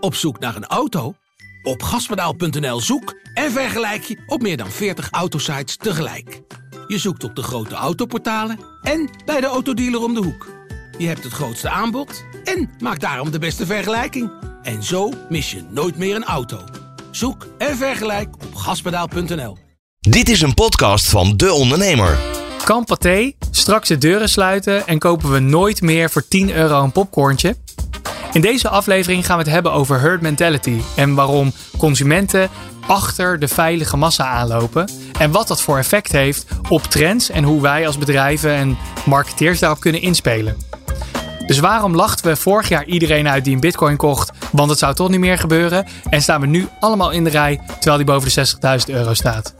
Op 0.00 0.14
zoek 0.14 0.38
naar 0.38 0.56
een 0.56 0.66
auto? 0.66 1.14
Op 1.62 1.82
gaspedaal.nl 1.82 2.80
zoek 2.80 3.14
en 3.34 3.52
vergelijk 3.52 4.02
je 4.02 4.22
op 4.26 4.42
meer 4.42 4.56
dan 4.56 4.70
40 4.70 5.10
autosites 5.10 5.76
tegelijk. 5.76 6.40
Je 6.86 6.98
zoekt 6.98 7.24
op 7.24 7.36
de 7.36 7.42
grote 7.42 7.74
autoportalen 7.74 8.58
en 8.82 9.10
bij 9.24 9.40
de 9.40 9.46
autodealer 9.46 10.02
om 10.02 10.14
de 10.14 10.22
hoek. 10.22 10.46
Je 10.98 11.06
hebt 11.06 11.24
het 11.24 11.32
grootste 11.32 11.68
aanbod 11.68 12.24
en 12.44 12.70
maakt 12.78 13.00
daarom 13.00 13.30
de 13.30 13.38
beste 13.38 13.66
vergelijking. 13.66 14.30
En 14.62 14.82
zo 14.82 15.12
mis 15.28 15.50
je 15.50 15.62
nooit 15.70 15.96
meer 15.96 16.16
een 16.16 16.24
auto. 16.24 16.64
Zoek 17.10 17.46
en 17.58 17.76
vergelijk 17.76 18.34
op 18.34 18.54
gaspedaal.nl. 18.54 19.56
Dit 20.00 20.28
is 20.28 20.40
een 20.40 20.54
podcast 20.54 21.08
van 21.08 21.36
De 21.36 21.52
Ondernemer. 21.52 22.18
Kan 22.64 22.84
Pathé 22.84 23.32
straks 23.50 23.88
de 23.88 23.98
deuren 23.98 24.28
sluiten 24.28 24.86
en 24.86 24.98
kopen 24.98 25.32
we 25.32 25.38
nooit 25.38 25.80
meer 25.80 26.10
voor 26.10 26.28
10 26.28 26.52
euro 26.52 26.82
een 26.82 26.92
popcorntje? 26.92 27.56
In 28.32 28.40
deze 28.40 28.68
aflevering 28.68 29.26
gaan 29.26 29.36
we 29.36 29.42
het 29.42 29.52
hebben 29.52 29.72
over 29.72 30.00
herd 30.00 30.20
mentality 30.20 30.80
en 30.96 31.14
waarom 31.14 31.52
consumenten 31.78 32.48
achter 32.86 33.38
de 33.38 33.48
veilige 33.48 33.96
massa 33.96 34.26
aanlopen 34.26 34.90
en 35.18 35.30
wat 35.30 35.48
dat 35.48 35.62
voor 35.62 35.78
effect 35.78 36.12
heeft 36.12 36.46
op 36.68 36.82
trends 36.82 37.30
en 37.30 37.44
hoe 37.44 37.60
wij 37.60 37.86
als 37.86 37.98
bedrijven 37.98 38.50
en 38.50 38.78
marketeers 39.04 39.58
daarop 39.58 39.80
kunnen 39.80 40.02
inspelen. 40.02 40.56
Dus 41.46 41.58
waarom 41.58 41.94
lachten 41.94 42.26
we 42.26 42.36
vorig 42.36 42.68
jaar 42.68 42.84
iedereen 42.84 43.28
uit 43.28 43.44
die 43.44 43.54
een 43.54 43.60
bitcoin 43.60 43.96
kocht, 43.96 44.32
want 44.52 44.70
het 44.70 44.78
zou 44.78 44.94
toch 44.94 45.08
niet 45.08 45.20
meer 45.20 45.38
gebeuren 45.38 45.86
en 46.10 46.22
staan 46.22 46.40
we 46.40 46.46
nu 46.46 46.68
allemaal 46.80 47.10
in 47.10 47.24
de 47.24 47.30
rij 47.30 47.60
terwijl 47.66 47.96
die 47.96 48.06
boven 48.06 48.34
de 48.34 48.78
60.000 48.88 48.94
euro 48.94 49.14
staat? 49.14 49.54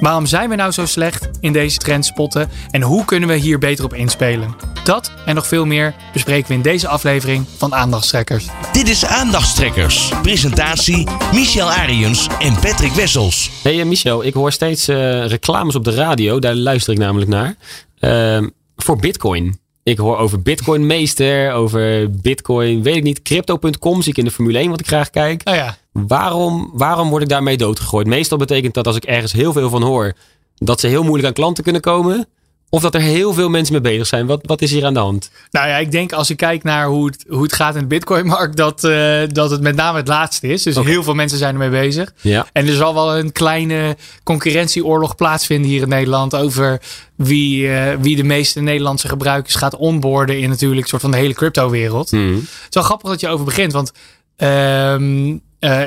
Waarom 0.00 0.26
zijn 0.26 0.48
we 0.48 0.54
nou 0.54 0.70
zo 0.70 0.86
slecht 0.86 1.28
in 1.40 1.52
deze 1.52 1.78
trendspotten 1.78 2.50
en 2.70 2.82
hoe 2.82 3.04
kunnen 3.04 3.28
we 3.28 3.34
hier 3.34 3.58
beter 3.58 3.84
op 3.84 3.94
inspelen? 3.94 4.71
Dat 4.84 5.12
en 5.26 5.34
nog 5.34 5.46
veel 5.46 5.64
meer 5.64 5.94
bespreken 6.12 6.48
we 6.48 6.54
in 6.54 6.62
deze 6.62 6.88
aflevering 6.88 7.46
van 7.56 7.74
Aandachtstrekkers. 7.74 8.46
Dit 8.72 8.88
is 8.88 9.04
Aandachtstrekkers. 9.04 10.12
Presentatie 10.22 11.06
Michel 11.32 11.70
Ariens 11.70 12.26
en 12.38 12.54
Patrick 12.54 12.92
Wessels. 12.92 13.50
Hey 13.62 13.76
uh, 13.78 13.84
Michel, 13.84 14.24
ik 14.24 14.34
hoor 14.34 14.52
steeds 14.52 14.88
uh, 14.88 15.26
reclames 15.26 15.74
op 15.74 15.84
de 15.84 15.94
radio. 15.94 16.38
Daar 16.38 16.54
luister 16.54 16.92
ik 16.92 16.98
namelijk 16.98 17.30
naar. 17.30 17.56
Uh, 18.00 18.48
voor 18.76 18.96
Bitcoin. 18.96 19.60
Ik 19.82 19.98
hoor 19.98 20.16
over 20.16 20.42
Bitcoin 20.42 20.86
Meester, 20.86 21.52
over 21.52 22.10
Bitcoin, 22.10 22.82
weet 22.82 22.96
ik 22.96 23.02
niet, 23.02 23.22
Crypto.com 23.22 24.02
zie 24.02 24.12
ik 24.12 24.18
in 24.18 24.24
de 24.24 24.30
Formule 24.30 24.58
1 24.58 24.70
wat 24.70 24.80
ik 24.80 24.86
graag 24.86 25.10
kijk. 25.10 25.40
Oh 25.44 25.54
ja. 25.54 25.76
Waarom, 25.92 26.70
waarom 26.74 27.08
word 27.08 27.22
ik 27.22 27.28
daarmee 27.28 27.56
doodgegooid? 27.56 28.06
Meestal 28.06 28.38
betekent 28.38 28.74
dat 28.74 28.86
als 28.86 28.96
ik 28.96 29.04
ergens 29.04 29.32
heel 29.32 29.52
veel 29.52 29.70
van 29.70 29.82
hoor, 29.82 30.12
dat 30.54 30.80
ze 30.80 30.86
heel 30.86 31.02
moeilijk 31.02 31.28
aan 31.28 31.34
klanten 31.34 31.64
kunnen 31.64 31.82
komen. 31.82 32.28
Of 32.74 32.82
dat 32.82 32.94
er 32.94 33.00
heel 33.00 33.32
veel 33.32 33.48
mensen 33.48 33.72
mee 33.72 33.82
bezig 33.82 34.06
zijn. 34.06 34.26
Wat, 34.26 34.40
wat 34.46 34.62
is 34.62 34.70
hier 34.70 34.84
aan 34.84 34.94
de 34.94 35.00
hand? 35.00 35.30
Nou 35.50 35.68
ja, 35.68 35.76
ik 35.76 35.90
denk 35.90 36.12
als 36.12 36.28
je 36.28 36.34
kijkt 36.34 36.64
naar 36.64 36.86
hoe 36.86 37.06
het, 37.06 37.24
hoe 37.28 37.42
het 37.42 37.52
gaat 37.52 37.74
in 37.74 37.80
de 37.80 37.86
Bitcoin-markt, 37.86 38.56
dat, 38.56 38.84
uh, 38.84 39.22
dat 39.26 39.50
het 39.50 39.60
met 39.60 39.76
name 39.76 39.98
het 39.98 40.08
laatste 40.08 40.46
is. 40.46 40.62
Dus 40.62 40.76
okay. 40.76 40.90
heel 40.90 41.02
veel 41.02 41.14
mensen 41.14 41.38
zijn 41.38 41.52
ermee 41.52 41.70
bezig. 41.70 42.12
Ja. 42.20 42.46
En 42.52 42.66
er 42.66 42.74
zal 42.74 42.94
wel 42.94 43.18
een 43.18 43.32
kleine 43.32 43.96
concurrentieoorlog 44.22 45.14
plaatsvinden 45.14 45.70
hier 45.70 45.82
in 45.82 45.88
Nederland 45.88 46.34
over 46.36 46.80
wie, 47.16 47.66
uh, 47.66 47.92
wie 48.00 48.16
de 48.16 48.24
meeste 48.24 48.60
Nederlandse 48.60 49.08
gebruikers 49.08 49.54
gaat 49.54 49.76
onboorden 49.76 50.38
in 50.38 50.48
natuurlijk 50.48 50.82
een 50.82 50.88
soort 50.88 51.02
van 51.02 51.10
de 51.10 51.16
hele 51.16 51.34
crypto-wereld. 51.34 52.12
Mm. 52.12 52.34
Het 52.34 52.48
is 52.68 52.74
wel 52.74 52.82
grappig 52.82 53.10
dat 53.10 53.20
je 53.20 53.28
over 53.28 53.44
begint, 53.44 53.72
want 53.72 53.92
uh, 54.38 54.94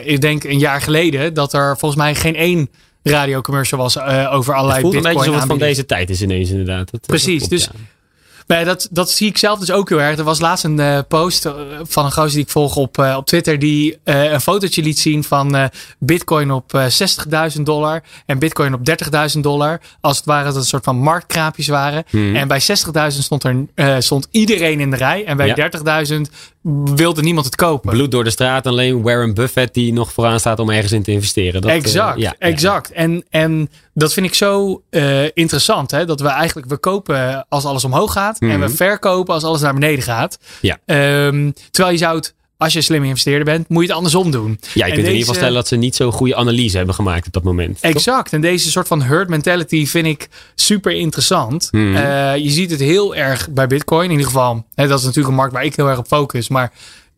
ik 0.04 0.22
denk 0.22 0.44
een 0.44 0.60
jaar 0.60 0.82
geleden 0.82 1.34
dat 1.34 1.54
er 1.54 1.78
volgens 1.78 2.02
mij 2.02 2.16
geen 2.16 2.36
één 2.36 2.70
radiocommercial 3.12 3.80
was 3.80 3.96
uh, 3.96 4.34
over 4.34 4.54
allerlei 4.54 4.82
het 4.82 4.92
voelt 4.92 5.06
een 5.06 5.14
beetje 5.14 5.48
van 5.48 5.58
deze 5.58 5.86
tijd 5.86 6.10
is 6.10 6.22
ineens 6.22 6.50
inderdaad. 6.50 6.92
Dat, 6.92 7.02
Precies, 7.06 7.42
dat 7.42 7.50
dus 7.50 7.64
ja. 7.64 7.72
Nee, 8.48 8.66
dat, 8.66 8.88
dat 8.92 9.12
zie 9.12 9.28
ik 9.28 9.38
zelf 9.38 9.60
dus 9.60 9.72
ook 9.72 9.90
heel 9.90 10.02
erg. 10.02 10.18
Er 10.18 10.24
was 10.24 10.40
laatst 10.40 10.64
een 10.64 10.80
uh, 10.80 11.00
post 11.08 11.50
van 11.82 12.06
een 12.06 12.12
gozer 12.12 12.32
die 12.32 12.42
ik 12.42 12.50
volg 12.50 12.76
op, 12.76 12.98
uh, 12.98 13.16
op 13.18 13.26
Twitter 13.26 13.60
die 13.60 13.98
een 14.04 14.42
fotootje 14.42 14.82
liet 14.82 15.00
zien 15.00 15.24
van 15.24 15.70
bitcoin 16.00 16.52
op 16.52 16.90
60.000 17.56 17.62
dollar 17.62 18.04
en 18.26 18.40
bitcoin 18.40 18.74
op 18.74 18.80
30.000 19.36 19.40
dollar. 19.40 19.82
Als 20.02 20.18
het 20.18 20.26
ware 20.26 20.44
dat 20.44 20.54
het 20.54 20.64
een 20.64 20.70
soort 20.70 20.84
van 20.84 20.98
marktkraampjes 20.98 21.68
waren. 21.68 22.04
Hmm. 22.10 22.36
En 22.36 22.48
bij 22.48 22.62
60.000 22.62 22.68
stond, 23.08 23.44
er, 23.76 24.04
stond 24.04 24.28
iedereen 24.32 24.80
in 24.80 24.90
de 24.90 24.98
rij 24.98 25.26
en 25.26 25.38
bij 25.38 25.54
Ja. 25.56 25.70
30.000 26.06 26.22
wilde 26.96 27.22
niemand 27.22 27.46
het 27.46 27.56
kopen. 27.56 27.90
Bloed 27.90 28.12
door 28.12 28.24
de 28.24 28.30
straat, 28.30 28.68
alleen 28.68 29.02
Warren 29.02 29.34
Buffett 29.34 29.74
die 29.74 29.94
nog 29.94 30.14
vooraan 30.14 30.40
staat 30.40 30.60
om 30.60 30.70
ergens 30.70 30.92
in 30.92 31.04
te 31.04 31.12
investeren. 31.12 31.62
Dat, 31.62 31.72
exact, 31.72 32.20
ja, 32.20 32.36
exact. 32.40 32.92
En, 32.92 33.24
en 33.30 33.70
dat 33.98 34.14
vind 34.14 34.26
ik 34.26 34.34
zo 34.34 34.82
uh, 34.92 35.24
interessant. 35.34 35.92
Hè? 35.92 36.06
Dat 36.06 36.20
we 36.20 36.28
eigenlijk, 36.28 36.68
we 36.68 36.78
kopen 36.78 37.46
als 37.50 37.66
alles 37.66 37.84
omhoog 37.84 38.12
gaat. 38.12 38.40
Mhm. 38.40 38.52
En 38.52 38.60
we 38.60 38.70
verkopen 38.70 39.34
als 39.34 39.44
alles 39.44 39.62
naar 39.62 39.74
beneden 39.74 40.04
gaat. 40.04 40.38
Ja. 40.62 40.78
Um, 41.28 41.54
terwijl 41.72 41.94
je 41.94 42.00
zou 42.00 42.16
het, 42.16 42.34
als 42.58 42.74
je 42.74 42.82
slimme 42.82 43.08
investeerder 43.08 43.44
bent, 43.46 43.70
moet 43.70 43.82
je 43.82 43.88
het 43.88 43.98
andersom 43.98 44.32
doen. 44.32 44.60
Ja, 44.74 44.86
je 44.86 44.92
En 44.92 44.98
kunt 44.98 44.98
in 44.98 44.98
ieder 44.98 45.10
geval 45.12 45.26
deze- 45.26 45.34
stellen 45.36 45.54
dat 45.54 45.68
ze 45.68 45.76
niet 45.76 45.96
zo'n 45.96 46.12
goede 46.12 46.36
analyse 46.36 46.78
hebben 46.78 46.96
gemaakt 46.96 47.28
op 47.28 47.34
dat 47.34 47.44
moment. 47.44 47.82
toch? 47.82 47.92
Exact. 47.92 48.34
En 48.34 48.42
deze 48.42 48.72
soort 48.72 48.88
van 48.88 49.02
herd 49.02 49.30
mentality 49.30 49.86
vind 49.86 50.06
ik 50.06 50.30
super 50.56 50.92
interessant. 50.92 51.68
Mhm. 51.72 51.84
Uh, 51.96 52.36
je 52.38 52.50
ziet 52.50 52.72
het 52.72 52.80
heel 52.80 53.16
erg 53.16 53.50
bij 53.50 53.68
Bitcoin. 53.68 54.04
In 54.06 54.12
ieder 54.12 54.26
geval, 54.26 54.66
hè, 54.76 54.88
dat 54.88 55.00
is 55.00 55.04
natuurlijk 55.06 55.30
een 55.30 55.40
markt 55.40 55.54
waar 55.54 55.66
ik 55.66 55.76
heel 55.76 55.88
erg 55.90 55.98
op 55.98 56.08
focus. 56.08 56.50
Maar 56.50 56.72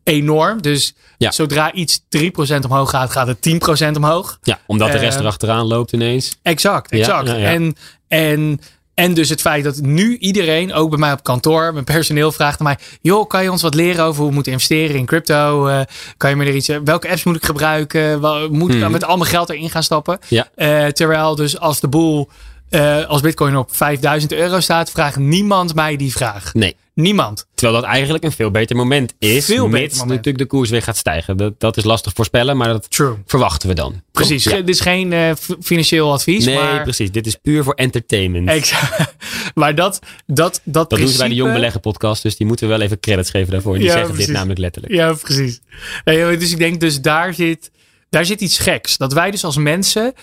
enorm. 0.08 0.62
Dus 0.62 0.94
Ja. 1.18 1.32
zodra 1.32 1.74
iets 1.74 2.00
3% 2.10 2.66
omhoog 2.66 2.90
gaat, 2.90 3.12
gaat 3.12 3.28
het 3.28 3.42
10% 3.42 3.96
omhoog. 3.96 4.38
Ja, 4.42 4.60
omdat 4.68 4.92
de 4.92 4.98
rest 4.98 5.16
Eh, 5.18 5.22
erachteraan 5.22 5.66
loopt 5.66 5.92
ineens. 5.94 6.38
Exact, 6.42 6.92
exact. 6.92 7.28
ja, 7.28 7.36
ja. 7.36 7.48
En, 7.48 7.76
en, 8.08 8.62
en 8.94 9.14
dus 9.14 9.30
het 9.30 9.42
feit 9.42 9.64
dat 9.64 9.80
nu 9.82 10.18
iedereen, 10.18 10.74
ook 10.74 10.90
bij 10.90 11.00
mij 11.00 11.12
op 11.12 11.24
kantoor, 11.24 11.74
mijn 11.74 11.86
personeel 11.86 12.32
vraagt 12.32 12.60
mij: 12.60 12.78
joh, 13.02 13.28
kan 13.28 13.44
je 13.44 13.52
ons 13.52 13.62
wat 13.62 13.74
leren 13.74 14.04
over 14.06 14.20
hoe 14.20 14.28
we 14.30 14.34
moeten 14.34 14.52
investeren 14.52 14.96
in 14.96 15.06
crypto? 15.06 15.68
Eh, 15.68 15.82
kan 16.18 16.30
je 16.30 16.36
me 16.36 16.46
er 16.46 16.56
iets, 16.56 16.68
eh, 16.70 16.78
welke 16.84 17.10
apps 17.10 17.24
moet 17.24 17.36
ik 17.36 17.46
gebruiken? 17.46 18.22
Wel, 18.22 18.50
Moet 18.50 18.74
ik 18.74 18.82
Hmm. 18.82 18.92
met 18.92 19.06
al 19.06 19.18
mijn 19.18 19.30
geld 19.30 19.50
erin 19.50 19.70
gaan 19.70 19.84
stappen? 19.84 20.20
Ja. 20.28 20.48
Terwijl 20.92 21.36
dus 21.36 21.60
als 21.60 21.80
de 21.80 21.88
boel, 21.88 22.30
eh, 22.70 23.06
als 23.06 23.22
Bitcoin 23.22 23.56
op 23.58 23.76
5000 23.76 24.34
euro 24.34 24.60
staat, 24.60 24.92
vraagt 24.92 25.18
niemand 25.18 25.76
mij 25.76 25.96
die 25.96 26.12
vraag. 26.12 26.54
Nee. 26.54 26.76
Niemand. 26.94 27.48
Terwijl 27.56 27.82
dat 27.82 27.90
eigenlijk 27.90 28.24
een 28.24 28.32
veel 28.32 28.52
beter 28.52 28.76
moment 28.76 29.14
is. 29.20 29.46
Veel 29.46 29.70
beter 29.70 29.98
moment. 29.98 30.10
natuurlijk 30.10 30.38
de 30.38 30.46
koers 30.46 30.70
weer 30.70 30.82
gaat 30.82 30.98
stijgen. 30.98 31.38
Dat, 31.38 31.60
dat 31.60 31.78
is 31.78 31.84
lastig 31.84 32.14
voorspellen, 32.14 32.58
maar 32.58 32.68
dat 32.68 32.92
True. 32.92 33.16
verwachten 33.26 33.70
we 33.70 33.76
dan. 33.76 34.02
Precies. 34.12 34.44
Ja. 34.44 34.56
Dit 34.56 34.70
is 34.70 34.80
geen 34.80 35.14
eh, 35.14 35.32
financieel 35.62 36.12
advies. 36.12 36.46
Nee, 36.46 36.56
maar, 36.56 36.84
precies. 36.84 37.12
Dit 37.12 37.28
is 37.28 37.36
puur 37.36 37.64
voor 37.64 37.74
entertainment. 37.74 38.50
Exact. 38.50 39.14
maar 39.56 39.76
dat, 39.76 40.00
dat, 40.26 40.62
dat, 40.64 40.90
dat 40.90 41.00
doen 41.00 41.08
ze 41.08 41.18
bij 41.18 41.28
de 41.28 41.36
Jong 41.36 41.54
Beleggen 41.54 41.80
podcast, 41.80 42.24
dus 42.24 42.38
die 42.38 42.48
moeten 42.48 42.68
we 42.68 42.74
wel 42.74 42.84
even 42.84 43.00
credits 43.00 43.30
geven 43.30 43.52
daarvoor. 43.52 43.74
Die 43.74 43.84
Ja, 43.84 43.92
zeggen 43.92 44.08
precies. 44.10 44.26
dit 44.26 44.36
namelijk 44.36 44.60
letterlijk. 44.60 44.94
Ja, 44.94 45.14
precies. 45.14 45.60
Nee, 46.06 46.38
dus 46.38 46.52
ik 46.52 46.58
denk 46.58 46.80
dus 46.80 47.02
daar 47.02 47.34
zit, 47.34 47.72
daar 48.10 48.26
zit 48.26 48.42
iets 48.42 48.60
geks. 48.60 48.98
Dat 48.98 49.14
wij 49.14 49.32
dus 49.32 49.44
als 49.44 49.58
mensen 49.58 50.14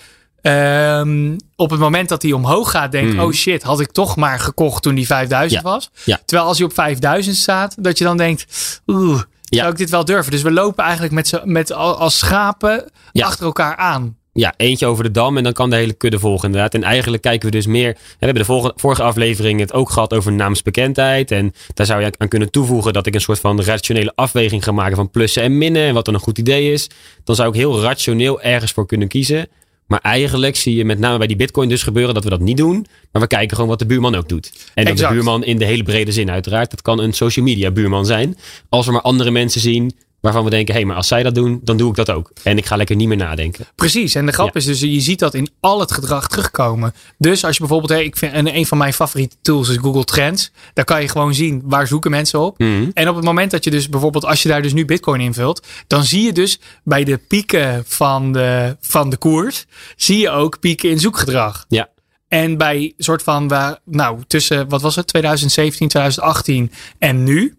ehm, 0.45 1.37
op 1.55 1.69
het 1.69 1.79
moment 1.79 2.09
dat 2.09 2.21
die 2.21 2.35
omhoog 2.35 2.71
gaat 2.71 2.91
denken... 2.91 3.15
Mhm. 3.15 3.25
oh 3.25 3.31
shit, 3.31 3.63
had 3.63 3.79
ik 3.79 3.91
toch 3.91 4.15
maar 4.15 4.39
gekocht 4.39 4.83
toen 4.83 4.95
die 4.95 5.05
5000 5.05 5.61
Ja, 5.63 5.69
was. 5.69 5.89
ja. 6.05 6.19
Terwijl 6.25 6.47
als 6.49 6.57
je 6.57 6.63
op 6.63 6.73
5000 6.73 7.35
staat, 7.35 7.75
dat 7.83 7.97
je 7.97 8.03
dan 8.03 8.17
denkt... 8.17 8.45
oeh, 8.87 9.21
Ja. 9.43 9.59
zou 9.59 9.71
ik 9.71 9.77
dit 9.77 9.89
wel 9.89 10.05
durven? 10.05 10.31
Dus 10.31 10.41
we 10.41 10.51
lopen 10.51 10.83
eigenlijk 10.83 11.13
met, 11.13 11.41
met 11.43 11.71
al- 11.71 11.97
als 11.97 12.17
schapen 12.17 12.91
achter 13.13 13.45
elkaar 13.45 13.75
aan. 13.75 14.17
Ja, 14.33 14.53
eentje 14.57 14.85
over 14.85 15.03
de 15.03 15.11
dam 15.11 15.37
en 15.37 15.43
dan 15.43 15.53
kan 15.53 15.69
de 15.69 15.75
hele 15.75 15.93
kudde 15.93 16.19
volgen 16.19 16.45
inderdaad. 16.45 16.73
En 16.73 16.83
eigenlijk 16.83 17.21
kijken 17.23 17.45
we 17.49 17.55
dus 17.55 17.65
meer... 17.65 17.91
We 17.93 17.99
hebben 18.25 18.39
de 18.41 18.45
vorige, 18.45 18.73
vorige 18.75 19.03
aflevering 19.03 19.59
het 19.59 19.73
ook 19.73 19.89
gehad 19.89 20.13
over 20.13 20.31
naamsbekendheid. 20.31 21.31
En 21.31 21.53
daar 21.73 21.85
zou 21.85 22.01
je 22.01 22.11
aan 22.17 22.27
kunnen 22.27 22.51
toevoegen 22.51 22.93
dat 22.93 23.05
ik 23.05 23.13
een 23.15 23.21
soort 23.21 23.39
van 23.39 23.61
rationele 23.61 24.11
afweging 24.15 24.63
ga 24.63 24.71
maken 24.71 24.95
van 24.95 25.09
plussen 25.09 25.43
en 25.43 25.57
minnen. 25.57 25.87
En 25.87 25.93
wat 25.93 26.05
dan 26.05 26.13
een 26.13 26.19
goed 26.19 26.37
idee 26.37 26.71
is. 26.71 26.89
Dan 27.23 27.35
zou 27.35 27.49
ik 27.49 27.55
heel 27.55 27.81
rationeel 27.81 28.41
ergens 28.41 28.71
voor 28.71 28.85
kunnen 28.85 29.07
kiezen. 29.07 29.47
Maar 29.87 29.99
eigenlijk 30.01 30.55
zie 30.55 30.75
je 30.75 30.85
met 30.85 30.99
name 30.99 31.17
bij 31.17 31.27
die 31.27 31.35
bitcoin 31.35 31.69
dus 31.69 31.83
gebeuren 31.83 32.13
dat 32.13 32.23
we 32.23 32.29
dat 32.29 32.39
niet 32.39 32.57
doen. 32.57 32.85
Maar 33.11 33.21
we 33.21 33.27
kijken 33.27 33.55
gewoon 33.55 33.69
wat 33.69 33.79
de 33.79 33.85
buurman 33.85 34.15
ook 34.15 34.29
doet. 34.29 34.51
En 34.73 34.85
Exact. 34.85 35.09
de 35.09 35.15
buurman 35.15 35.43
in 35.43 35.57
de 35.57 35.65
hele 35.65 35.83
brede 35.83 36.11
zin 36.11 36.31
uiteraard. 36.31 36.71
Dat 36.71 36.81
kan 36.81 36.99
een 36.99 37.13
social 37.13 37.45
media 37.45 37.71
buurman 37.71 38.05
zijn. 38.05 38.37
Als 38.69 38.85
we 38.85 38.91
maar 38.91 39.01
andere 39.01 39.31
mensen 39.31 39.61
zien 39.61 39.95
waarvan 40.25 40.43
we 40.43 40.49
denken... 40.49 40.73
hé, 40.73 40.79
hey, 40.79 40.87
maar 40.87 40.97
als 40.97 41.07
zij 41.07 41.23
dat 41.23 41.35
doen, 41.35 41.59
dan 41.63 41.77
doe 41.77 41.89
ik 41.89 41.95
dat 41.95 42.09
ook. 42.09 42.31
En 42.43 42.57
ik 42.57 42.65
ga 42.65 42.75
lekker 42.75 42.95
niet 42.95 43.07
meer 43.07 43.17
nadenken. 43.17 43.65
Precies, 43.75 44.15
en 44.15 44.25
de 44.25 44.31
grap 44.31 44.47
Ja. 44.47 44.53
is 44.53 44.65
dus, 44.65 44.79
je 44.79 44.99
ziet 44.99 45.19
dat 45.19 45.33
in 45.33 45.49
al 45.59 45.79
het 45.79 45.91
gedrag 45.91 46.27
terugkomen. 46.27 46.93
Dus 47.17 47.43
als 47.43 47.53
je 47.53 47.59
bijvoorbeeld, 47.59 47.91
hè, 47.91 47.99
ik 47.99 48.17
vind, 48.17 48.33
en 48.33 48.55
een 48.55 48.65
van 48.65 48.77
mijn 48.77 48.93
favoriete 48.93 49.35
tools 49.41 49.69
is 49.69 49.77
Google 49.77 50.03
Trends. 50.03 50.51
Daar 50.73 50.85
kan 50.85 51.01
je 51.01 51.09
gewoon 51.09 51.33
zien, 51.33 51.61
waar 51.65 51.87
zoeken 51.87 52.11
mensen 52.11 52.39
op. 52.39 52.59
Mhm. 52.59 52.89
En 52.93 53.09
op 53.09 53.15
het 53.15 53.25
moment 53.25 53.51
dat 53.51 53.63
je 53.63 53.71
dus 53.71 53.89
bijvoorbeeld, 53.89 54.25
als 54.25 54.43
je 54.43 54.49
daar 54.49 54.61
dus 54.61 54.73
nu 54.73 54.85
bitcoin 54.85 55.21
invult, 55.21 55.67
dan 55.87 56.03
zie 56.03 56.21
je 56.21 56.33
dus 56.33 56.59
bij 56.83 57.03
de 57.03 57.17
pieken 57.17 57.83
van 57.87 58.31
de, 58.31 58.77
van 58.81 59.09
de 59.09 59.17
koers, 59.17 59.65
zie 59.95 60.17
je 60.17 60.29
ook 60.29 60.59
pieken 60.59 60.89
in 60.89 60.99
zoekgedrag. 60.99 61.65
Ja. 61.67 61.89
En 62.27 62.57
bij 62.57 62.93
soort 62.97 63.23
van, 63.23 63.47
waar, 63.47 63.79
nou, 63.85 64.19
tussen, 64.27 64.69
wat 64.69 64.81
was 64.81 64.95
het, 64.95 65.07
2017, 65.07 65.87
2018 65.87 66.71
en 66.99 67.23
nu, 67.23 67.57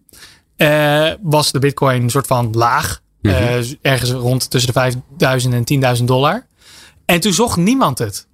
eh, 0.57 1.11
was 1.21 1.51
de 1.51 1.59
bitcoin 1.59 2.01
een 2.03 2.09
soort 2.09 2.27
van 2.27 2.49
laag. 2.51 3.01
Mhm. 3.21 3.35
Eh, 3.35 3.57
ergens 3.81 4.11
rond 4.11 4.49
tussen 4.49 4.73
de 4.73 4.79
5000 4.79 5.53
en 5.53 5.63
10.000 5.63 6.07
dollar. 6.07 6.45
En 7.05 7.19
toen 7.19 7.33
zocht 7.33 7.57
niemand 7.57 7.97
het. 7.97 8.27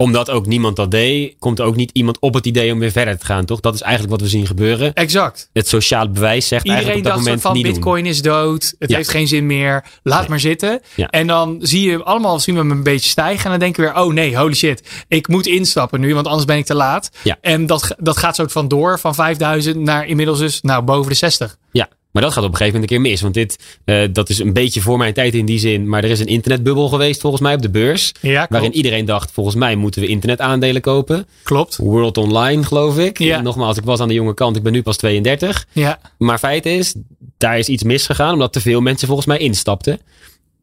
Omdat 0.00 0.30
ook 0.30 0.46
niemand 0.46 0.76
dat 0.76 0.90
deed, 0.90 1.34
komt 1.38 1.58
er 1.58 1.64
ook 1.64 1.76
niet 1.76 1.90
iemand 1.92 2.18
op 2.18 2.34
het 2.34 2.46
idee 2.46 2.72
om 2.72 2.78
weer 2.78 2.90
verder 2.90 3.18
te 3.18 3.24
gaan, 3.24 3.44
toch? 3.44 3.60
Dat 3.60 3.74
is 3.74 3.80
eigenlijk 3.80 4.12
wat 4.12 4.20
we 4.20 4.28
zien 4.28 4.46
gebeuren. 4.46 4.94
Exact. 4.94 5.50
Het 5.52 5.68
sociale 5.68 6.08
bewijs 6.08 6.48
zegt 6.48 6.64
Iedereen 6.64 6.84
eigenlijk 6.84 6.96
op 6.98 7.04
dat 7.04 7.12
dacht 7.12 7.24
moment 7.24 7.40
van 7.42 7.52
niet 7.52 7.74
bitcoin 7.74 8.06
is 8.06 8.22
dood. 8.22 8.74
Het 8.78 8.90
Ja. 8.90 8.96
heeft 8.96 9.08
geen 9.08 9.28
zin 9.28 9.46
meer. 9.46 9.84
Laat 10.02 10.20
Nee. 10.20 10.28
maar 10.28 10.40
zitten. 10.40 10.80
Ja. 10.94 11.06
En 11.08 11.26
dan 11.26 11.56
zie 11.60 11.90
je 11.90 12.02
allemaal 12.02 12.40
zien 12.40 12.54
we 12.54 12.60
hem 12.60 12.70
een 12.70 12.82
beetje 12.82 13.08
stijgen. 13.10 13.44
En 13.44 13.50
dan 13.50 13.58
denken 13.58 13.84
we 13.84 13.90
weer, 13.92 14.02
oh 14.02 14.12
nee, 14.12 14.36
holy 14.36 14.54
shit. 14.54 14.88
Ik 15.08 15.28
moet 15.28 15.46
instappen 15.46 16.00
nu, 16.00 16.14
want 16.14 16.26
anders 16.26 16.44
ben 16.46 16.56
ik 16.56 16.64
te 16.66 16.74
laat. 16.74 17.10
Ja. 17.22 17.36
En 17.40 17.66
dat, 17.66 17.94
dat 17.98 18.16
gaat 18.16 18.36
zo 18.36 18.44
van 18.46 18.68
door 18.68 18.98
van 18.98 19.14
5000 19.14 19.76
naar 19.76 20.06
inmiddels 20.06 20.38
dus 20.38 20.60
nou, 20.60 20.82
boven 20.82 21.10
de 21.10 21.16
60. 21.16 21.48
doen. 21.48 21.56
Ja, 21.70 21.88
maar 22.12 22.22
dat 22.22 22.32
gaat 22.32 22.44
op 22.44 22.50
een 22.50 22.56
gegeven 22.56 22.80
moment 22.80 22.92
een 22.92 23.02
keer 23.02 23.10
mis. 23.10 23.20
Want 23.20 23.34
dit, 23.34 23.78
eh, 23.84 24.02
dat 24.12 24.28
is 24.28 24.38
een 24.38 24.52
beetje 24.52 24.80
voor 24.80 24.98
mijn 24.98 25.12
tijd 25.12 25.34
in 25.34 25.46
die 25.46 25.58
zin. 25.58 25.88
Maar 25.88 26.04
er 26.04 26.10
is 26.10 26.20
een 26.20 26.26
internetbubbel 26.26 26.88
geweest 26.88 27.20
volgens 27.20 27.42
mij 27.42 27.54
op 27.54 27.62
de 27.62 27.70
beurs. 27.70 28.12
Ja. 28.20 28.46
Waarin 28.50 28.74
iedereen 28.74 29.04
dacht, 29.04 29.30
volgens 29.30 29.56
mij 29.56 29.76
moeten 29.76 30.00
we 30.00 30.06
internetaandelen 30.06 30.82
kopen. 30.82 31.26
Klopt. 31.42 31.76
World 31.76 32.16
Online, 32.16 32.62
geloof 32.62 32.98
ik. 32.98 33.18
Ja. 33.18 33.40
Nogmaals, 33.40 33.76
ik 33.76 33.84
was 33.84 34.00
aan 34.00 34.08
de 34.08 34.14
jonge 34.14 34.34
kant. 34.34 34.56
Ik 34.56 34.62
ben 34.62 34.72
nu 34.72 34.82
pas 34.82 34.96
32. 34.96 35.66
Ja. 35.72 36.00
Maar 36.18 36.38
feit 36.38 36.66
is, 36.66 36.94
daar 37.36 37.58
is 37.58 37.68
iets 37.68 37.82
misgegaan. 37.82 38.32
Omdat 38.32 38.52
te 38.52 38.60
veel 38.60 38.80
mensen 38.80 39.06
volgens 39.06 39.26
mij 39.26 39.38
instapten. 39.38 40.00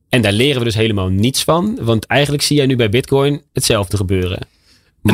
En 0.09 0.21
daar 0.21 0.31
leren 0.31 0.59
we 0.59 0.65
dus 0.65 0.75
helemaal 0.75 1.07
niets 1.07 1.44
van. 1.44 1.77
Want 1.81 2.06
eigenlijk 2.06 2.44
zie 2.44 2.57
jij 2.57 2.65
nu 2.65 2.75
bij 2.75 2.89
Bitcoin 2.89 3.41
hetzelfde 3.53 3.98
gebeuren. 3.98 4.39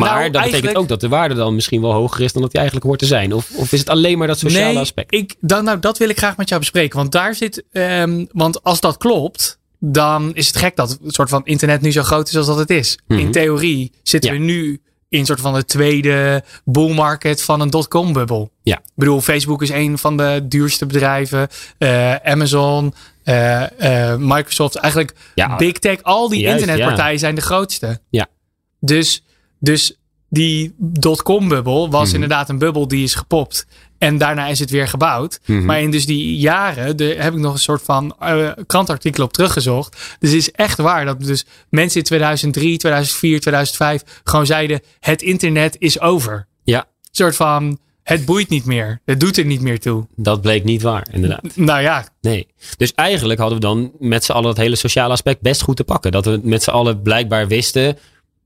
Nou, 0.00 0.12
dat 0.14 0.24
betekent 0.32 0.52
eigenlijk- 0.52 0.78
ook 0.78 0.88
dat 0.88 1.00
de 1.00 1.08
waarde 1.08 1.34
dan 1.34 1.54
misschien 1.54 1.80
wel 1.80 1.92
hoger 1.92 2.20
is 2.20 2.32
dan 2.32 2.42
dat 2.42 2.50
die 2.50 2.60
eigenlijk 2.60 2.88
hoort 2.90 3.00
te 3.00 3.06
zijn. 3.06 3.32
Of, 3.32 3.50
of 3.54 3.72
is 3.72 3.78
het 3.78 3.88
alleen 3.88 4.18
maar 4.18 4.26
dat 4.26 4.38
sociale 4.38 4.66
nee, 4.72 4.78
aspect? 4.78 5.14
Ik, 5.14 5.34
dan, 5.40 5.64
nou, 5.64 5.78
dat 5.78 5.98
wil 5.98 6.08
ik 6.08 6.18
graag 6.18 6.36
met 6.36 6.48
jou 6.48 6.60
bespreken. 6.60 6.98
Want 6.98 7.12
daar 7.12 7.34
zit. 7.34 7.64
ehm, 7.72 8.24
want 8.32 8.62
als 8.62 8.80
dat 8.80 8.96
klopt. 8.96 9.60
Dan 9.84 10.34
is 10.34 10.46
het 10.46 10.56
gek 10.56 10.76
dat 10.76 10.90
het 10.90 11.14
soort 11.14 11.28
van 11.28 11.44
internet 11.44 11.80
nu 11.80 11.92
zo 11.92 12.02
groot 12.02 12.28
is 12.28 12.36
als 12.36 12.46
dat 12.46 12.58
het 12.58 12.70
is. 12.70 12.98
Mhm. 13.06 13.18
In 13.20 13.30
theorie 13.30 13.92
zitten 14.02 14.32
Ja. 14.32 14.38
we 14.38 14.44
nu 14.44 14.80
in 15.08 15.18
een 15.18 15.26
soort 15.26 15.40
van 15.40 15.54
de 15.54 15.64
tweede 15.64 16.44
bull 16.64 16.94
market 16.94 17.42
van 17.42 17.60
een 17.60 17.70
dotcom 17.70 18.12
bubbel. 18.12 18.50
Ja. 18.62 18.76
Ik 18.76 18.92
bedoel, 18.94 19.20
Facebook 19.20 19.62
is 19.62 19.70
een 19.70 19.98
van 19.98 20.16
de 20.16 20.40
duurste 20.48 20.86
bedrijven. 20.86 21.48
Eh, 21.78 22.14
Amazon, 22.14 22.94
eh, 23.24 24.10
eh, 24.12 24.18
Microsoft, 24.18 24.74
eigenlijk 24.76 25.14
Ja. 25.34 25.56
Big 25.56 25.72
Tech, 25.72 26.02
al 26.02 26.28
die 26.28 26.40
Juist, 26.40 26.60
internetpartijen 26.60 27.18
zijn 27.18 27.34
de 27.34 27.40
grootste. 27.40 28.00
Ja. 28.10 28.26
Dus, 28.80 29.24
dus 29.62 29.96
die 30.28 30.74
dotcom 30.78 31.48
bubbel 31.48 31.90
was 31.90 32.04
Mhm. 32.06 32.14
inderdaad 32.14 32.48
een 32.48 32.58
bubbel 32.58 32.88
die 32.88 33.02
is 33.02 33.14
gepopt. 33.14 33.66
En 33.98 34.18
daarna 34.18 34.46
is 34.46 34.58
het 34.58 34.70
weer 34.70 34.88
gebouwd. 34.88 35.40
Mhm. 35.46 35.64
Maar 35.64 35.80
in 35.80 35.90
dus 35.90 36.06
die 36.06 36.36
jaren 36.36 36.96
de, 36.96 37.04
heb 37.18 37.32
ik 37.32 37.38
nog 37.38 37.52
een 37.52 37.58
soort 37.58 37.82
van 37.82 38.14
eh 38.20 38.50
krantartikel 38.66 39.24
op 39.24 39.32
teruggezocht. 39.32 40.16
Dus 40.18 40.30
het 40.30 40.38
is 40.38 40.50
echt 40.50 40.78
waar 40.78 41.04
dat 41.04 41.20
dus 41.20 41.44
mensen 41.70 41.98
in 41.98 42.04
2003, 42.06 42.76
2004, 42.78 43.40
2005 43.40 44.02
gewoon 44.24 44.46
zeiden: 44.46 44.80
het 45.00 45.22
internet 45.22 45.76
is 45.78 46.00
over. 46.00 46.46
Ja, 46.64 46.78
Een 46.78 46.84
soort 47.10 47.36
van: 47.36 47.78
het 48.02 48.24
boeit 48.24 48.48
niet 48.48 48.64
meer. 48.64 49.00
Het 49.04 49.20
doet 49.20 49.36
er 49.36 49.44
niet 49.44 49.60
meer 49.60 49.80
toe. 49.80 50.06
dat 50.16 50.40
bleek 50.40 50.64
niet 50.64 50.82
waar, 50.82 51.06
inderdaad. 51.12 51.56
Nou 51.56 51.80
ja, 51.82 52.06
Nee. 52.20 52.46
Dus 52.76 52.94
eigenlijk 52.94 53.40
hadden 53.40 53.58
we 53.60 53.64
dan 53.64 53.92
met 53.98 54.24
z'n 54.24 54.32
allen 54.32 54.46
dat 54.46 54.56
hele 54.56 54.76
sociale 54.76 55.12
aspect 55.12 55.40
best 55.40 55.62
goed 55.62 55.76
te 55.76 55.84
pakken. 55.84 56.12
Dat 56.12 56.24
we 56.24 56.40
met 56.42 56.62
z'n 56.62 56.70
allen 56.70 57.02
blijkbaar 57.02 57.48
wisten 57.48 57.98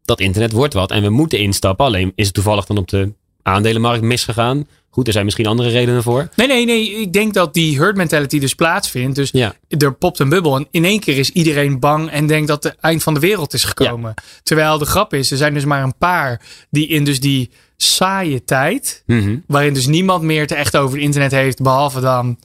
dat 0.07 0.21
internet 0.21 0.53
wordt 0.53 0.75
wat. 0.75 0.91
En 0.91 1.03
we 1.03 1.11
moeten 1.11 1.39
instappen. 1.39 1.85
Alleen 1.87 2.13
is 2.15 2.25
het 2.27 2.35
toevallig 2.35 2.65
dan 2.67 2.77
op 2.79 2.89
de 2.89 3.13
aandelenmarkt 3.43 4.03
misgegaan. 4.03 4.67
Goed, 4.91 5.07
er 5.07 5.13
zijn 5.13 5.25
misschien 5.25 5.47
andere 5.47 5.69
redenen 5.69 6.03
voor. 6.03 6.29
nee, 6.37 6.47
nee, 6.47 6.65
nee. 6.67 6.91
Ik 6.91 7.13
denk 7.13 7.35
dat 7.35 7.55
die 7.55 7.79
herd 7.79 7.97
mentality 7.97 8.39
dus 8.39 8.55
plaatsvindt. 8.55 9.17
Dus 9.17 9.31
Ja. 9.33 9.55
er 9.69 9.95
popt 9.95 10.19
een 10.19 10.29
bubbel. 10.29 10.57
En 10.57 10.67
in 10.71 10.85
één 10.85 11.01
keer 11.01 11.19
is 11.19 11.31
iedereen 11.31 11.81
bang 11.81 12.11
en 12.11 12.27
denkt 12.27 12.49
dat 12.49 12.65
het 12.65 12.77
eind 12.81 13.03
van 13.03 13.15
de 13.15 13.21
wereld 13.21 13.53
is 13.53 13.65
gekomen. 13.65 14.15
Terwijl 14.43 14.79
de 14.79 14.85
grap 14.87 15.15
is, 15.15 15.31
er 15.31 15.37
zijn 15.37 15.55
dus 15.55 15.65
maar 15.65 15.83
een 15.83 15.97
paar 15.99 16.41
die 16.71 16.87
in 16.89 17.05
dus 17.05 17.21
die 17.21 17.51
saaie 17.77 18.45
tijd. 18.45 19.03
Mhm. 19.07 19.37
waarin 19.47 19.75
dus 19.75 19.87
niemand 19.87 20.23
meer 20.23 20.41
het 20.41 20.53
echt 20.53 20.77
over 20.77 20.95
het 20.97 21.05
internet 21.05 21.31
heeft, 21.31 21.63
behalve 21.63 22.01
dan 22.01 22.39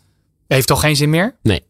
heeft 0.47 0.67
toch 0.67 0.79
geen 0.79 0.95
zin 0.95 1.09
meer. 1.09 1.35
Nee. 1.43 1.63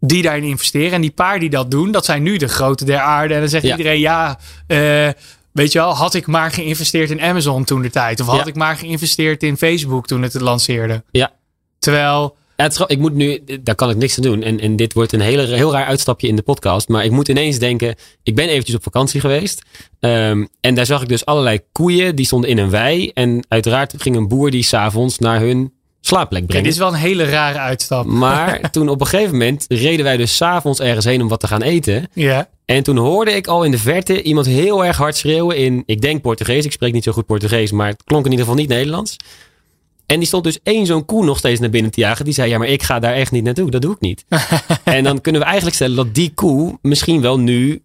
Die 0.00 0.22
daarin 0.22 0.44
investeren. 0.44 0.92
En 0.92 1.00
die 1.00 1.10
paar 1.10 1.38
die 1.38 1.50
dat 1.50 1.70
doen, 1.70 1.90
dat 1.92 2.04
zijn 2.04 2.22
nu 2.22 2.36
de 2.36 2.48
grote 2.48 2.84
der 2.84 2.98
aarde. 2.98 3.34
En 3.34 3.40
dan 3.40 3.48
zegt 3.48 3.64
Ja. 3.64 3.76
iedereen, 3.76 4.00
ja, 4.00 4.38
eh, 4.66 5.08
weet 5.52 5.72
je 5.72 5.78
wel, 5.78 5.94
had 5.94 6.14
ik 6.14 6.26
maar 6.26 6.50
geïnvesteerd 6.52 7.10
in 7.10 7.20
Amazon 7.20 7.64
toen 7.64 7.82
de 7.82 7.90
tijd. 7.90 8.20
Of 8.20 8.26
had 8.26 8.36
Ja. 8.36 8.44
ik 8.46 8.54
maar 8.54 8.76
geïnvesteerd 8.76 9.42
in 9.42 9.56
Facebook 9.56 10.06
toen 10.06 10.22
het 10.22 10.32
het 10.32 10.42
lanceerde. 10.42 11.02
Ja. 11.10 11.32
Terwijl, 11.78 12.36
Ja, 12.56 12.66
het 12.66 12.72
is, 12.74 12.78
grap- 12.78 12.90
ik 12.90 12.98
moet 12.98 13.14
nu, 13.14 13.40
daar 13.62 13.74
kan 13.74 13.90
ik 13.90 13.96
niks 13.96 14.16
aan 14.16 14.22
doen. 14.22 14.42
En, 14.42 14.60
en 14.60 14.76
dit 14.76 14.92
wordt 14.92 15.12
een 15.12 15.20
hele, 15.20 15.42
heel 15.54 15.72
raar 15.72 15.84
uitstapje 15.86 16.28
in 16.28 16.36
de 16.36 16.42
podcast. 16.42 16.88
Maar 16.88 17.04
ik 17.04 17.10
moet 17.10 17.28
ineens 17.28 17.58
denken, 17.58 17.94
ik 18.22 18.34
ben 18.34 18.48
eventjes 18.48 18.76
op 18.76 18.82
vakantie 18.82 19.20
geweest. 19.20 19.62
Ehm, 20.00 20.44
en 20.60 20.74
daar 20.74 20.86
zag 20.86 21.02
ik 21.02 21.08
dus 21.08 21.24
allerlei 21.24 21.60
koeien, 21.72 22.16
die 22.16 22.26
stonden 22.26 22.50
in 22.50 22.58
een 22.58 22.70
wei. 22.70 23.10
En 23.14 23.44
uiteraard 23.48 23.94
ging 23.98 24.16
een 24.16 24.28
boer 24.28 24.50
die 24.50 24.62
s'avonds 24.62 25.18
naar 25.18 25.40
hun 25.40 25.72
slaapplek 26.00 26.46
brengen. 26.46 26.64
dit 26.64 26.72
is 26.72 26.78
wel 26.78 26.88
een 26.88 26.94
hele 26.94 27.24
rare 27.24 27.58
uitstap. 27.58 28.06
Maar 28.06 28.60
toen 28.70 28.88
op 28.88 29.00
een 29.00 29.06
gegeven 29.06 29.32
moment 29.32 29.64
reden 29.68 30.04
wij 30.04 30.16
dus 30.16 30.36
s'avonds 30.36 30.80
ergens 30.80 31.04
heen 31.04 31.22
om 31.22 31.28
wat 31.28 31.40
te 31.40 31.46
gaan 31.46 31.62
eten. 31.62 32.08
Ja. 32.12 32.48
En 32.64 32.82
toen 32.82 32.96
hoorde 32.96 33.32
ik 33.32 33.46
al 33.46 33.64
in 33.64 33.70
de 33.70 33.78
verte 33.78 34.22
iemand 34.22 34.46
heel 34.46 34.84
erg 34.84 34.96
hard 34.96 35.16
schreeuwen 35.16 35.56
in, 35.56 35.82
ik 35.86 36.00
denk 36.00 36.22
Portugees. 36.22 36.64
Ik 36.64 36.72
spreek 36.72 36.92
niet 36.92 37.04
zo 37.04 37.12
goed 37.12 37.26
Portugees, 37.26 37.72
maar 37.72 37.88
het 37.88 38.04
klonk 38.04 38.24
in 38.24 38.30
ieder 38.30 38.46
geval 38.46 38.60
niet 38.60 38.70
Nederlands. 38.70 39.16
En 40.06 40.18
die 40.18 40.28
stond 40.28 40.44
dus 40.44 40.58
één 40.62 40.86
zo'n 40.86 41.04
koe 41.04 41.24
nog 41.24 41.38
steeds 41.38 41.60
naar 41.60 41.70
binnen 41.70 41.90
te 41.90 42.00
jagen. 42.00 42.24
Die 42.24 42.34
zei, 42.34 42.50
ja, 42.50 42.58
maar 42.58 42.68
ik 42.68 42.82
ga 42.82 42.98
daar 42.98 43.14
echt 43.14 43.30
niet 43.30 43.44
naartoe. 43.44 43.70
Dat 43.70 43.82
doe 43.82 43.94
ik 43.94 44.00
niet. 44.00 44.24
en 44.84 45.04
dan 45.04 45.20
kunnen 45.20 45.40
we 45.40 45.46
eigenlijk 45.46 45.76
stellen 45.76 45.96
dat 45.96 46.14
die 46.14 46.32
koe 46.34 46.78
misschien 46.82 47.20
wel 47.20 47.38
nu 47.38 47.82